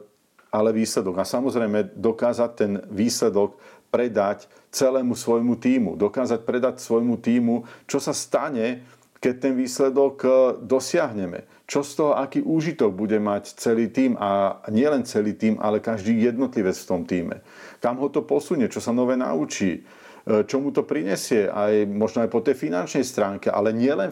[0.50, 1.22] ale výsledok.
[1.22, 3.56] A samozrejme dokázať ten výsledok
[3.90, 5.90] predať celému svojmu týmu.
[5.96, 8.84] Dokázať predať svojmu týmu, čo sa stane,
[9.22, 11.46] keď ten výsledok eh, dosiahneme.
[11.66, 16.14] Čo z toho, aký úžitok bude mať celý tým a nielen celý tým, ale každý
[16.14, 17.42] jednotlivec v tom týme.
[17.82, 22.26] Kam ho to posunie, čo sa nové naučí, eh, čo mu to prinesie aj možno
[22.26, 24.10] aj po tej finančnej stránke, ale nielen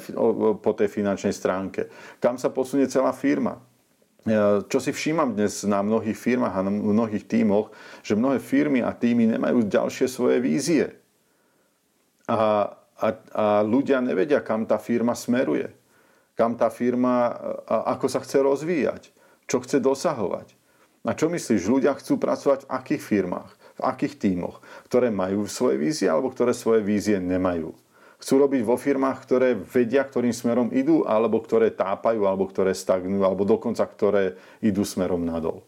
[0.62, 1.90] po tej finančnej stránke.
[2.22, 3.73] Kam sa posunie celá firma
[4.72, 7.68] čo si všímam dnes na mnohých firmách a na mnohých tímoch,
[8.00, 10.96] že mnohé firmy a týmy nemajú ďalšie svoje vízie.
[12.24, 13.06] A, a,
[13.36, 15.68] a ľudia nevedia, kam tá firma smeruje.
[16.40, 17.36] Kam tá firma,
[17.68, 19.12] a, ako sa chce rozvíjať.
[19.44, 20.56] Čo chce dosahovať.
[21.04, 25.76] A čo myslíš, ľudia chcú pracovať v akých firmách, v akých tímoch, ktoré majú svoje
[25.76, 27.76] vízie alebo ktoré svoje vízie nemajú.
[28.24, 33.20] Chcú robiť vo firmách, ktoré vedia, ktorým smerom idú, alebo ktoré tápajú, alebo ktoré stagnujú,
[33.20, 35.60] alebo dokonca ktoré idú smerom nadol.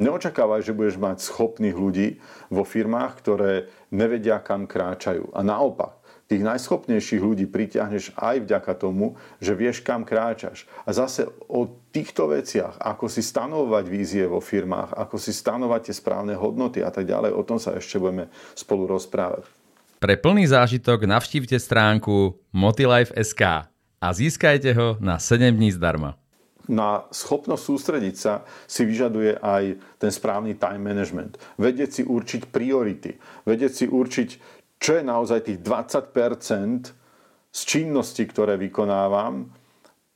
[0.00, 2.16] Neočakávaj, že budeš mať schopných ľudí
[2.48, 5.36] vo firmách, ktoré nevedia, kam kráčajú.
[5.36, 6.00] A naopak,
[6.32, 10.64] tých najschopnejších ľudí pritiahneš aj vďaka tomu, že vieš, kam kráčaš.
[10.88, 15.94] A zase o týchto veciach, ako si stanovovať vízie vo firmách, ako si stanovať tie
[16.00, 19.57] správne hodnoty a tak ďalej, o tom sa ešte budeme spolu rozprávať.
[19.98, 23.66] Pre plný zážitok navštívte stránku motilife.sk
[23.98, 26.14] a získajte ho na 7 dní zdarma.
[26.70, 31.42] Na schopnosť sústrediť sa si vyžaduje aj ten správny time management.
[31.58, 33.18] Vedieť si určiť priority.
[33.42, 34.28] Vedieť si určiť,
[34.78, 36.94] čo je naozaj tých 20%
[37.50, 39.50] z činností, ktoré vykonávam,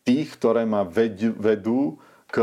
[0.06, 1.98] tých, ktoré ma vedú
[2.30, 2.38] k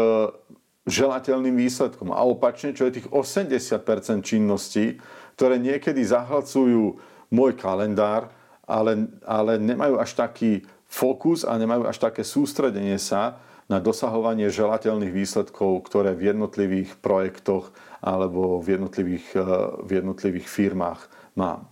[0.92, 2.12] želateľným výsledkom.
[2.12, 5.00] A opačne, čo je tých 80% činností,
[5.40, 7.00] ktoré niekedy zahlcujú
[7.30, 8.30] môj kalendár,
[8.70, 15.14] ale, ale nemajú až taký fokus a nemajú až také sústredenie sa na dosahovanie želateľných
[15.14, 17.70] výsledkov, ktoré v jednotlivých projektoch
[18.02, 19.44] alebo v jednotlivých, eh,
[19.86, 21.02] v jednotlivých firmách
[21.38, 21.70] mám.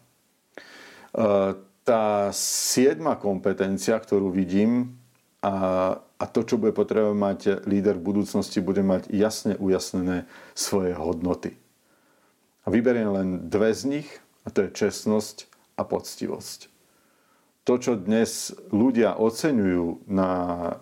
[1.18, 5.00] Eh, tá siedma kompetencia, ktorú vidím
[5.40, 10.92] a, a to, čo bude potrebovať mať líder v budúcnosti, bude mať jasne ujasnené svoje
[10.92, 11.56] hodnoty.
[12.68, 14.10] A vyberiem len dve z nich,
[14.48, 16.72] a to je čestnosť a poctivosť.
[17.68, 20.32] To, čo dnes ľudia oceňujú na,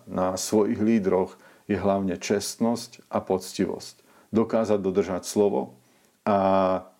[0.05, 1.33] na svojich lídroch,
[1.65, 4.05] je hlavne čestnosť a poctivosť.
[4.29, 5.81] Dokázať dodržať slovo
[6.29, 6.37] a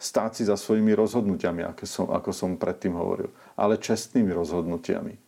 [0.02, 5.22] stáť si za svojimi rozhodnutiami, ako som, ako som predtým hovoril, ale čestnými rozhodnutiami.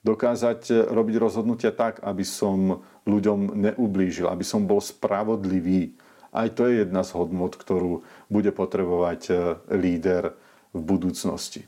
[0.00, 5.92] Dokázať robiť rozhodnutia tak, aby som ľuďom neublížil, aby som bol spravodlivý.
[6.32, 9.36] Aj to je jedna z hodnot, ktorú bude potrebovať eh,
[9.68, 10.32] líder
[10.72, 11.64] v budúcnosti.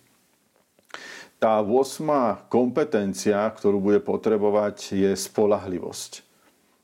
[1.40, 2.52] Tá 8.
[2.52, 6.20] kompetencia, ktorú bude potrebovať, je spolahlivosť.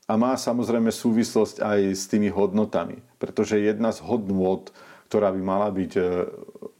[0.09, 4.73] A má samozrejme súvislosť aj s tými hodnotami, pretože jedna z hodnot,
[5.13, 6.01] ktorá by mala byť e,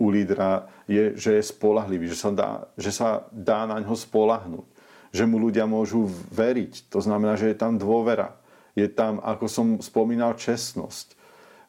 [0.01, 4.65] u lídra, je, že je spolahlivý, že sa dá, že sa dá na ňo spolahnúť,
[5.13, 6.89] že mu ľudia môžu veriť.
[6.89, 8.41] To znamená, že je tam dôvera.
[8.73, 11.13] Je tam, ako som spomínal, čestnosť.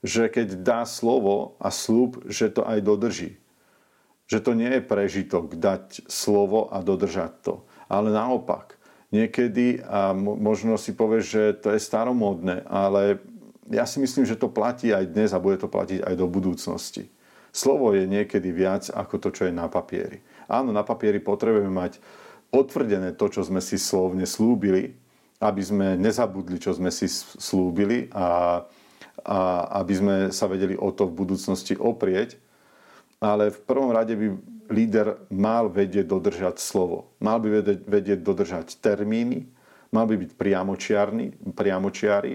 [0.01, 3.37] Že keď dá slovo a slúb, že to aj dodrží
[4.29, 7.55] že to nie je prežitok dať slovo a dodržať to.
[7.89, 8.77] Ale naopak,
[9.09, 13.25] niekedy, a možno si povieš, že to je staromódne, ale
[13.73, 17.09] ja si myslím, že to platí aj dnes a bude to platiť aj do budúcnosti.
[17.49, 20.21] Slovo je niekedy viac ako to, čo je na papieri.
[20.45, 21.97] Áno, na papieri potrebujeme mať
[22.53, 24.93] potvrdené to, čo sme si slovne slúbili,
[25.41, 27.09] aby sme nezabudli, čo sme si
[27.41, 28.61] slúbili a,
[29.25, 29.39] a
[29.81, 32.37] aby sme sa vedeli o to v budúcnosti oprieť
[33.19, 34.27] ale v prvom rade by
[34.71, 37.11] líder mal vedieť dodržať slovo.
[37.19, 37.49] Mal by
[37.89, 39.49] vedieť, dodržať termíny,
[39.91, 40.31] mal by byť
[41.57, 42.33] priamočiary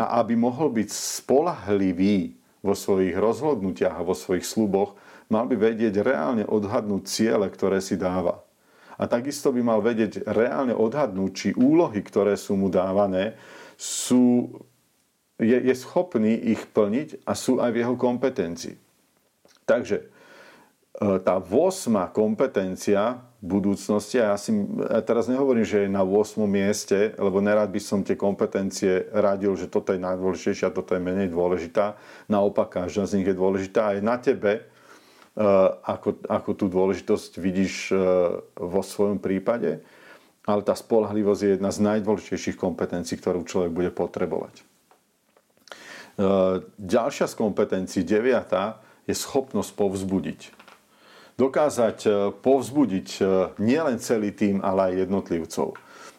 [0.00, 4.96] a aby mohol byť spolahlivý vo svojich rozhodnutiach a vo svojich sluboch,
[5.32, 8.44] mal by vedieť reálne odhadnúť ciele, ktoré si dáva.
[9.00, 13.32] A takisto by mal vedieť reálne odhadnúť, či úlohy, ktoré sú mu dávané,
[13.80, 14.52] sú,
[15.40, 18.89] je, je schopný ich plniť a sú aj v jeho kompetencii.
[19.70, 20.04] Takže e,
[21.22, 21.94] tá 8.
[22.10, 26.42] kompetencia budúcnosti, a ja, si, ja teraz nehovorím, že je na 8.
[26.44, 31.30] mieste, lebo nerad by som tie kompetencie radil, že toto je najdôležitejšia toto je menej
[31.30, 31.94] dôležitá.
[32.26, 34.62] Naopak, každá z nich je dôležitá aj na tebe, e,
[35.86, 37.96] ako, ako tú dôležitosť vidíš e,
[38.58, 39.86] vo svojom prípade.
[40.50, 44.66] Ale tá spolahlivosť je jedna z najdôležitejších kompetencií, ktorú človek bude potrebovať.
[46.80, 50.40] Ďalšia z kompetencií, deviatá, je schopnosť povzbudiť.
[51.40, 53.20] Dokázať e, povzbudiť e,
[53.60, 55.68] nielen celý tým, ale aj jednotlivcov.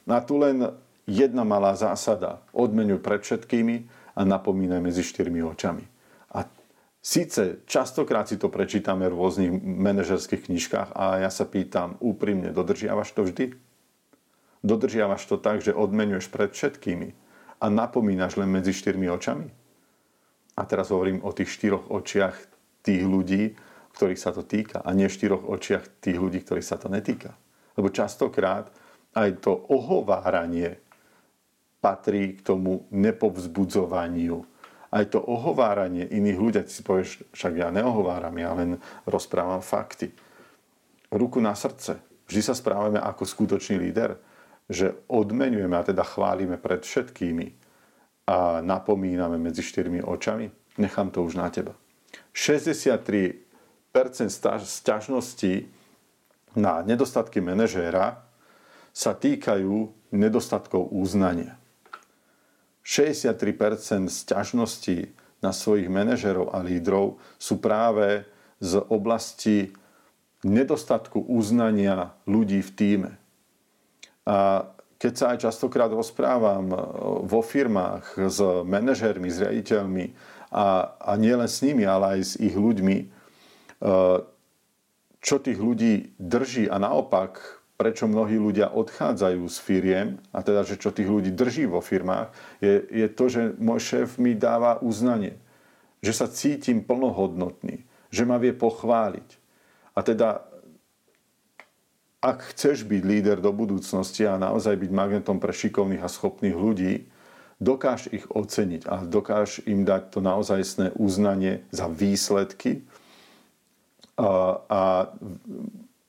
[0.09, 0.73] A tu len
[1.05, 2.41] jedna malá zásada.
[2.55, 3.85] Odmenuj pred všetkými
[4.17, 5.85] a napomínaj medzi štyrmi očami.
[6.33, 6.49] A
[6.99, 13.13] síce častokrát si to prečítame v rôznych manažerských knižkách a ja sa pýtam úprimne, dodržiavaš
[13.13, 13.45] to vždy?
[14.61, 17.13] Dodržiavaš to tak, že odmenuješ pred všetkými
[17.61, 19.49] a napomínaš len medzi štyrmi očami?
[20.53, 22.35] A teraz hovorím o tých štyroch očiach
[22.81, 23.55] tých ľudí,
[23.95, 27.37] ktorých sa to týka a nie v štyroch očiach tých ľudí, ktorých sa to netýka.
[27.77, 28.71] Lebo častokrát
[29.15, 30.79] aj to ohováranie
[31.81, 34.37] patrí k tomu nepovzbudzovaniu.
[34.91, 38.77] Aj to ohováranie iných ľudí, si povieš, však ja neohováram, ja len
[39.07, 40.11] rozprávam fakty.
[41.11, 41.99] Ruku na srdce.
[42.27, 44.15] Vždy sa správame ako skutočný líder,
[44.71, 47.47] že odmenujeme a teda chválime pred všetkými
[48.31, 50.47] a napomíname medzi štyrmi očami.
[50.79, 51.75] Nechám to už na teba.
[52.33, 53.43] 63%
[54.63, 55.67] sťažností
[56.55, 58.23] na nedostatky manažéra
[58.91, 61.55] sa týkajú nedostatkov uznania.
[62.83, 68.27] 63% sťažností na svojich manažerov a lídrov sú práve
[68.61, 69.73] z oblasti
[70.45, 73.11] nedostatku uznania ľudí v týme.
[74.25, 74.69] A
[75.01, 76.69] keď sa aj častokrát rozprávam
[77.25, 80.05] vo firmách s manažérmi, s riaditeľmi
[80.51, 82.97] a, a nielen s nimi, ale aj s ich ľuďmi,
[85.21, 90.77] čo tých ľudí drží a naopak, prečo mnohí ľudia odchádzajú z firiem, a teda, že
[90.77, 92.29] čo tých ľudí drží vo firmách,
[92.61, 95.41] je, je to, že môj šéf mi dáva uznanie.
[96.05, 97.81] Že sa cítim plnohodnotný,
[98.13, 99.29] že ma vie pochváliť.
[99.97, 100.45] A teda,
[102.21, 107.09] ak chceš byť líder do budúcnosti a naozaj byť magnetom pre šikovných a schopných ľudí,
[107.61, 112.81] dokáž ich oceniť a dokáž im dať to naozajstné uznanie za výsledky,
[114.21, 115.09] a,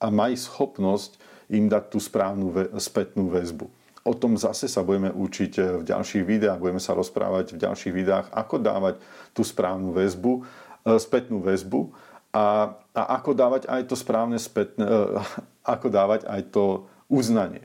[0.01, 1.17] a maj schopnosť
[1.53, 3.69] im dať tú správnu ve, spätnú väzbu.
[4.03, 7.95] O tom zase sa budeme učiť eh, v ďalších videách, budeme sa rozprávať v ďalších
[7.95, 8.95] videách, ako dávať
[9.31, 11.93] tú správnu väzbu, eh, spätnú väzbu
[12.35, 15.23] a, a ako dávať aj to správne spätné, eh,
[15.75, 17.63] ako dávať aj to uznanie.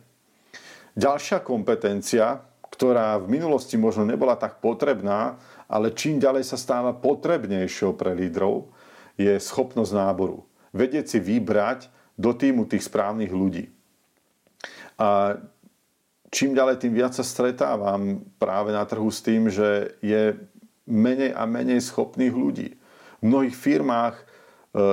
[0.98, 2.42] Ďalšia kompetencia,
[2.78, 8.70] ktorá v minulosti možno nebola tak potrebná, ale čím ďalej sa stáva potrebnejšou pre lídrov,
[9.18, 10.46] je schopnosť náboru.
[10.78, 13.74] Vedieť si vybrať do týmu tých správnych ľudí.
[15.02, 15.42] A
[16.30, 20.38] čím ďalej, tým viac sa stretávam práve na trhu s tým, že je
[20.86, 22.78] menej a menej schopných ľudí.
[23.18, 24.24] V mnohých firmách e,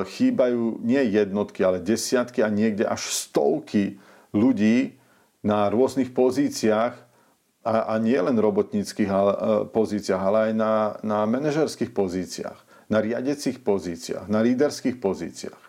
[0.08, 4.00] chýbajú nie jednotky, ale desiatky a niekde až stovky
[4.32, 4.96] ľudí
[5.44, 7.04] na rôznych pozíciách
[7.64, 9.16] a, a nie len robotníckých e,
[9.72, 15.62] pozíciách, ale aj na, na manažerských pozíciách na riadecích pozíciách, na líderských pozíciách.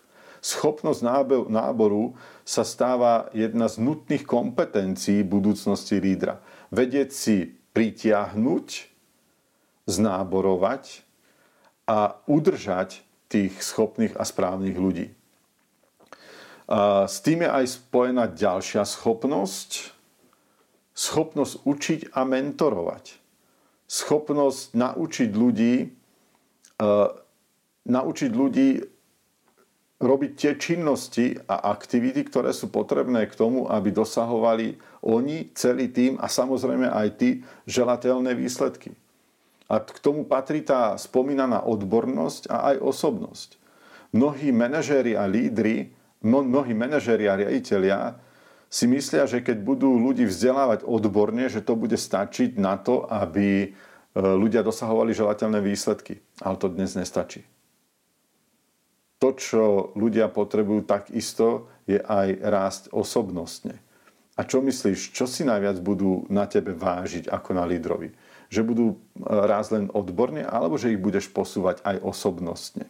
[0.46, 1.02] Schopnosť
[1.50, 2.14] náboru
[2.46, 6.38] sa stáva jedna z nutných kompetencií budúcnosti lídra.
[6.70, 8.93] Vedieť si pritiahnuť,
[9.89, 11.02] znáborovať
[11.89, 15.10] a udržať tých schopných a správnych ľudí.
[17.06, 19.95] S tým je aj spojená ďalšia schopnosť,
[20.96, 23.20] schopnosť učiť a mentorovať.
[23.86, 25.76] Schopnosť naučiť ľudí
[27.86, 28.70] naučiť ľudí
[29.96, 36.20] robiť tie činnosti a aktivity, ktoré sú potrebné k tomu, aby dosahovali oni, celý tým
[36.20, 37.30] a samozrejme aj ty
[37.64, 38.91] želateľné výsledky.
[39.72, 43.50] A k tomu patrí tá spomínaná odbornosť a aj osobnosť.
[44.12, 48.20] Mnohí manažéri a lídry, mnohí manažéri a riaditeľia
[48.70, 53.76] si myslia, že keď budú ľudí vzdelávať odborne, že to bude stačiť na to, aby
[54.16, 56.24] E, ľudia dosahovali želateľné výsledky.
[56.39, 57.43] Ale to dnes nestačí.
[59.20, 63.78] To, čo ľudia potrebujú takisto, je aj rásť osobnostne.
[64.36, 68.11] A čo myslíš, čo si najviac budú na tebe vážiť ako na lídrovi?
[68.47, 68.95] Že budú e,
[69.28, 72.88] rásť len odborne, alebo že ich budeš posúvať aj osobnostne?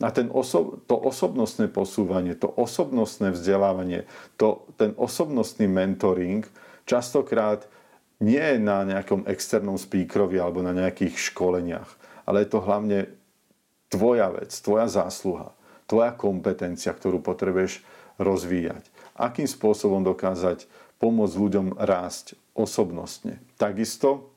[0.00, 4.08] A ten oso- to osobnostné posúvanie, to osobnostné vzdelávanie,
[4.40, 6.48] to, ten osobnostný mentoring
[6.88, 7.68] častokrát
[8.20, 11.88] nie na nejakom externom speakerovi alebo na nejakých školeniach,
[12.24, 12.98] ale je to hlavne
[13.92, 15.52] tvoja vec, tvoja zásluha,
[15.84, 17.84] tvoja kompetencia, ktorú potrebuješ
[18.16, 18.88] rozvíjať.
[19.16, 20.64] Akým spôsobom dokázať
[21.00, 23.40] pomôcť ľuďom rásť osobnostne.
[23.56, 24.32] Takisto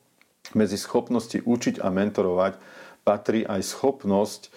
[0.56, 2.56] medzi schopnosti učiť a mentorovať
[3.04, 4.48] patrí aj schopnosť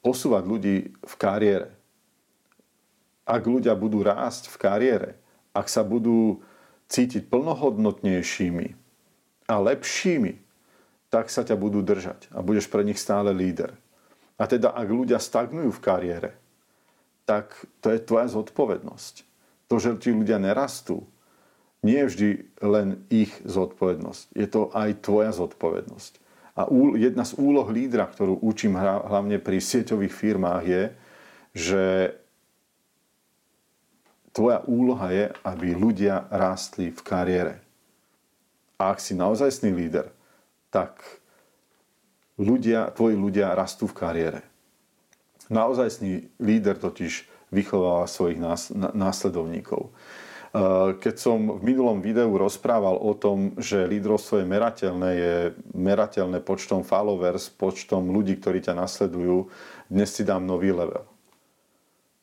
[0.00, 1.74] posúvať ľudí v kariére.
[3.26, 5.10] Ak ľudia budú rásť v kariére,
[5.50, 6.44] ak sa budú
[6.86, 8.66] cítiť plnohodnotnejšími
[9.50, 10.38] a lepšími,
[11.10, 13.74] tak sa ťa budú držať a budeš pre nich stále líder.
[14.36, 16.30] A teda ak ľudia stagnujú v kariére,
[17.26, 17.50] tak
[17.82, 19.26] to je tvoja zodpovednosť.
[19.66, 21.02] To, že ti ľudia nerastú,
[21.82, 22.30] nie je vždy
[22.62, 24.34] len ich zodpovednosť.
[24.34, 26.22] Je to aj tvoja zodpovednosť.
[26.56, 30.82] A jedna z úloh lídra, ktorú učím hlavne pri sieťových firmách je,
[31.52, 31.82] že
[34.36, 37.56] Tvoja úloha je, aby ľudia rástli v kariére.
[38.76, 40.12] A ak si naozajstný líder,
[40.68, 41.00] tak
[42.36, 44.44] ľudia, tvoji ľudia rastú v kariére.
[45.48, 48.36] Naozajstný líder totiž vychováva svojich
[48.92, 49.88] následovníkov.
[51.02, 55.34] Keď som v minulom videu rozprával o tom, že lídrovstvo je merateľné, je
[55.74, 59.50] merateľné počtom followers, počtom ľudí, ktorí ťa nasledujú,
[59.90, 61.02] dnes si dám nový level.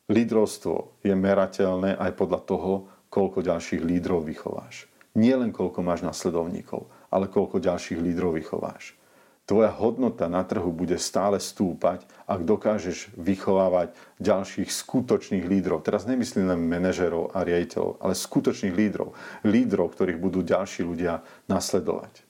[0.08, 2.72] Lídrovstvo je merateľné aj podľa toho,
[3.08, 4.90] koľko ďalších lídrov vychováš.
[5.14, 8.98] Nie len koľko máš nasledovníkov, ale koľko ďalších lídrov vychováš.
[9.44, 15.84] Tvoja hodnota na trhu bude stále stúpať, ak dokážeš vychovávať ďalších skutočných lídrov.
[15.84, 19.12] Teraz nemyslím len manažerov a riaditeľov, ale skutočných lídrov.
[19.44, 22.24] Lídrov, ktorých budú ďalší ľudia nasledovať.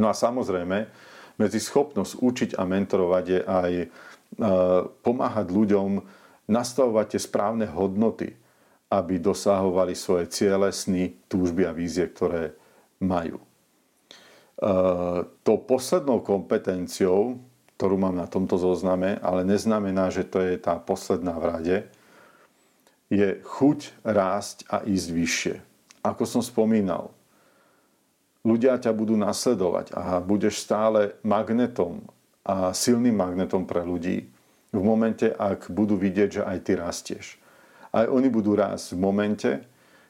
[0.00, 0.88] No a samozrejme,
[1.36, 3.86] medzi schopnosť učiť a mentorovať je aj e,
[5.04, 5.90] pomáhať ľuďom
[6.48, 8.32] nastavovať tie správne hodnoty,
[8.88, 12.56] aby dosahovali svoje ciele, sny, túžby a vízie, ktoré
[13.00, 13.40] majú.
[14.62, 17.42] Eh, tou poslednou kompetenciou,
[17.74, 21.76] ktorú mám na tomto zozname, ale neznamená, že to je tá posledná v rade,
[23.10, 25.56] je chuť rásť a ísť vyššie.
[26.06, 27.10] Ako som spomínal,
[28.46, 32.06] ľudia ťa budú nasledovať a budeš stále magnetom
[32.46, 34.30] a silným magnetom pre ľudí
[34.70, 37.26] v momente, ak budú vidieť, že aj ty rastieš.
[37.90, 39.50] Aj oni budú rásť v momente,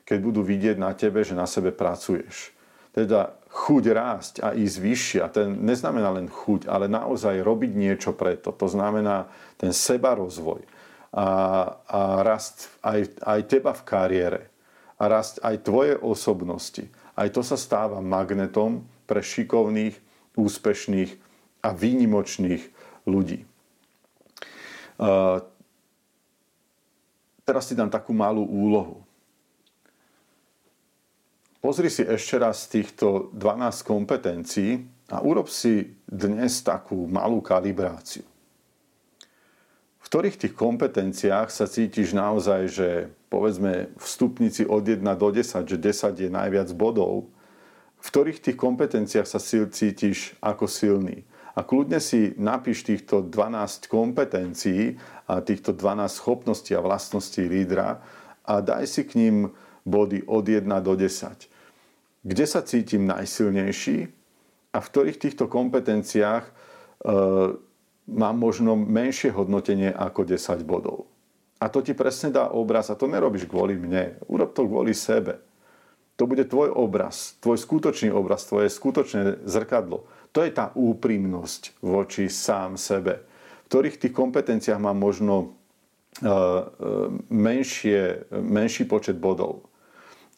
[0.05, 2.53] keď budú vidieť na tebe, že na sebe pracuješ.
[2.93, 5.21] Teda chuť rásť a ísť vyššie.
[5.21, 8.49] A ten neznamená len chuť, ale naozaj robiť niečo preto.
[8.57, 9.29] To znamená
[9.61, 10.65] ten sebarozvoj
[11.13, 11.29] a,
[11.85, 14.41] a rast aj, aj teba v kariére
[14.97, 16.89] a rast aj tvoje osobnosti.
[17.13, 19.93] Aj to sa stáva magnetom pre šikovných,
[20.33, 21.13] úspešných
[21.61, 22.65] a výnimočných
[23.05, 23.45] ľudí.
[24.97, 25.45] Uh,
[27.45, 29.02] teraz si dám takú malú úlohu.
[31.63, 34.83] Pozri si ešte raz týchto 12 kompetencií
[35.15, 38.27] a urob si dnes takú malú kalibráciu.
[40.03, 42.89] V ktorých tých kompetenciách sa cítiš naozaj, že
[43.31, 47.31] povedzme v stupnici od 1 do 10, že 10 je najviac bodov,
[48.03, 51.23] v ktorých tých kompetenciách sa cítiš ako silný.
[51.55, 54.99] A kľudne si napíš týchto 12 kompetencií
[55.31, 58.03] a týchto 12 schopností a vlastností lídra
[58.43, 59.55] a daj si k ním
[59.87, 61.52] body od 1 do 10
[62.23, 64.07] kde sa cítim najsilnejší
[64.73, 66.53] a v ktorých týchto kompetenciách e,
[68.09, 71.11] mám možno menšie hodnotenie ako 10 bodov.
[71.63, 74.19] A to ti presne dá obraz a to nerobíš kvôli mne.
[74.27, 75.39] Urob to kvôli sebe.
[76.19, 80.07] To bude tvoj obraz, tvoj skutočný obraz, tvoje skutočné zrkadlo.
[80.35, 83.23] To je tá úprimnosť voči sám sebe.
[83.67, 86.31] V ktorých tých kompetenciách mám možno e, e,
[87.31, 89.67] menšie, menší počet bodov.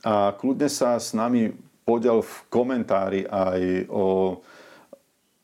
[0.04, 1.48] A kľudne sa s nami
[1.84, 4.40] podel v komentári aj o,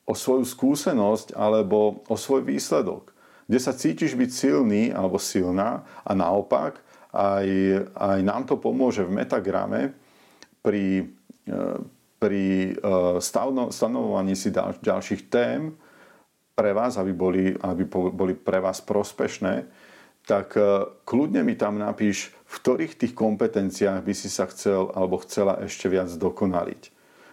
[0.08, 3.12] o svoju skúsenosť alebo o svoj výsledok.
[3.44, 6.80] Kde sa cítiš byť silný alebo silná a naopak
[7.12, 7.46] aj,
[7.92, 9.92] aj nám to pomôže v metagrame
[10.64, 11.10] pri,
[11.44, 11.54] e,
[12.16, 13.20] pri e,
[13.70, 15.74] stanovovaní si ďalších tém
[16.54, 19.64] pre vás, aby boli, aby boli pre vás prospešné,
[20.30, 25.18] tak e, kľudne mi tam napíš, v ktorých tých kompetenciách by si sa chcel alebo
[25.26, 26.82] chcela ešte viac dokonaliť.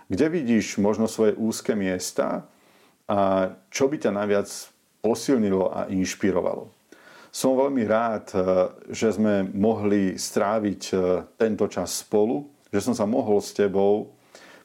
[0.09, 2.49] Kde vidíš možno svoje úzke miesta
[3.05, 4.49] a čo by ťa najviac
[5.05, 6.73] posilnilo a inšpirovalo.
[7.29, 8.37] Som veľmi rád, e,
[8.89, 10.95] že sme mohli stráviť e,
[11.37, 14.17] tento čas spolu, že som sa mohol s tebou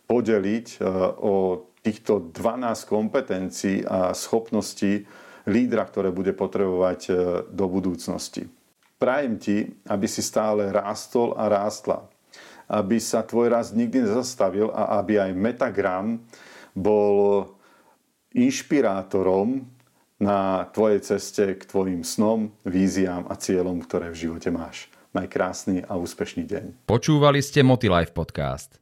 [0.08, 0.82] podeliť
[1.22, 5.06] o týchto 12 kompetencií a schopností,
[5.46, 7.12] lídra, ktoré bude potrebovať e,
[7.50, 8.46] do budúcnosti.
[8.98, 12.06] Prajem ti, aby si stále rástol a rástla.
[12.70, 16.22] Aby sa tvoj rast nikdy nezastavil a aby aj Metagram
[16.72, 17.46] bol
[18.32, 19.66] inšpirátorom
[20.22, 24.86] na tvojej ceste k tvojim snom, víziám a cieľom, ktoré v živote máš.
[25.12, 26.64] Maj krásny a úspešný deň.
[26.88, 28.81] Počúvali ste Motilife podcast.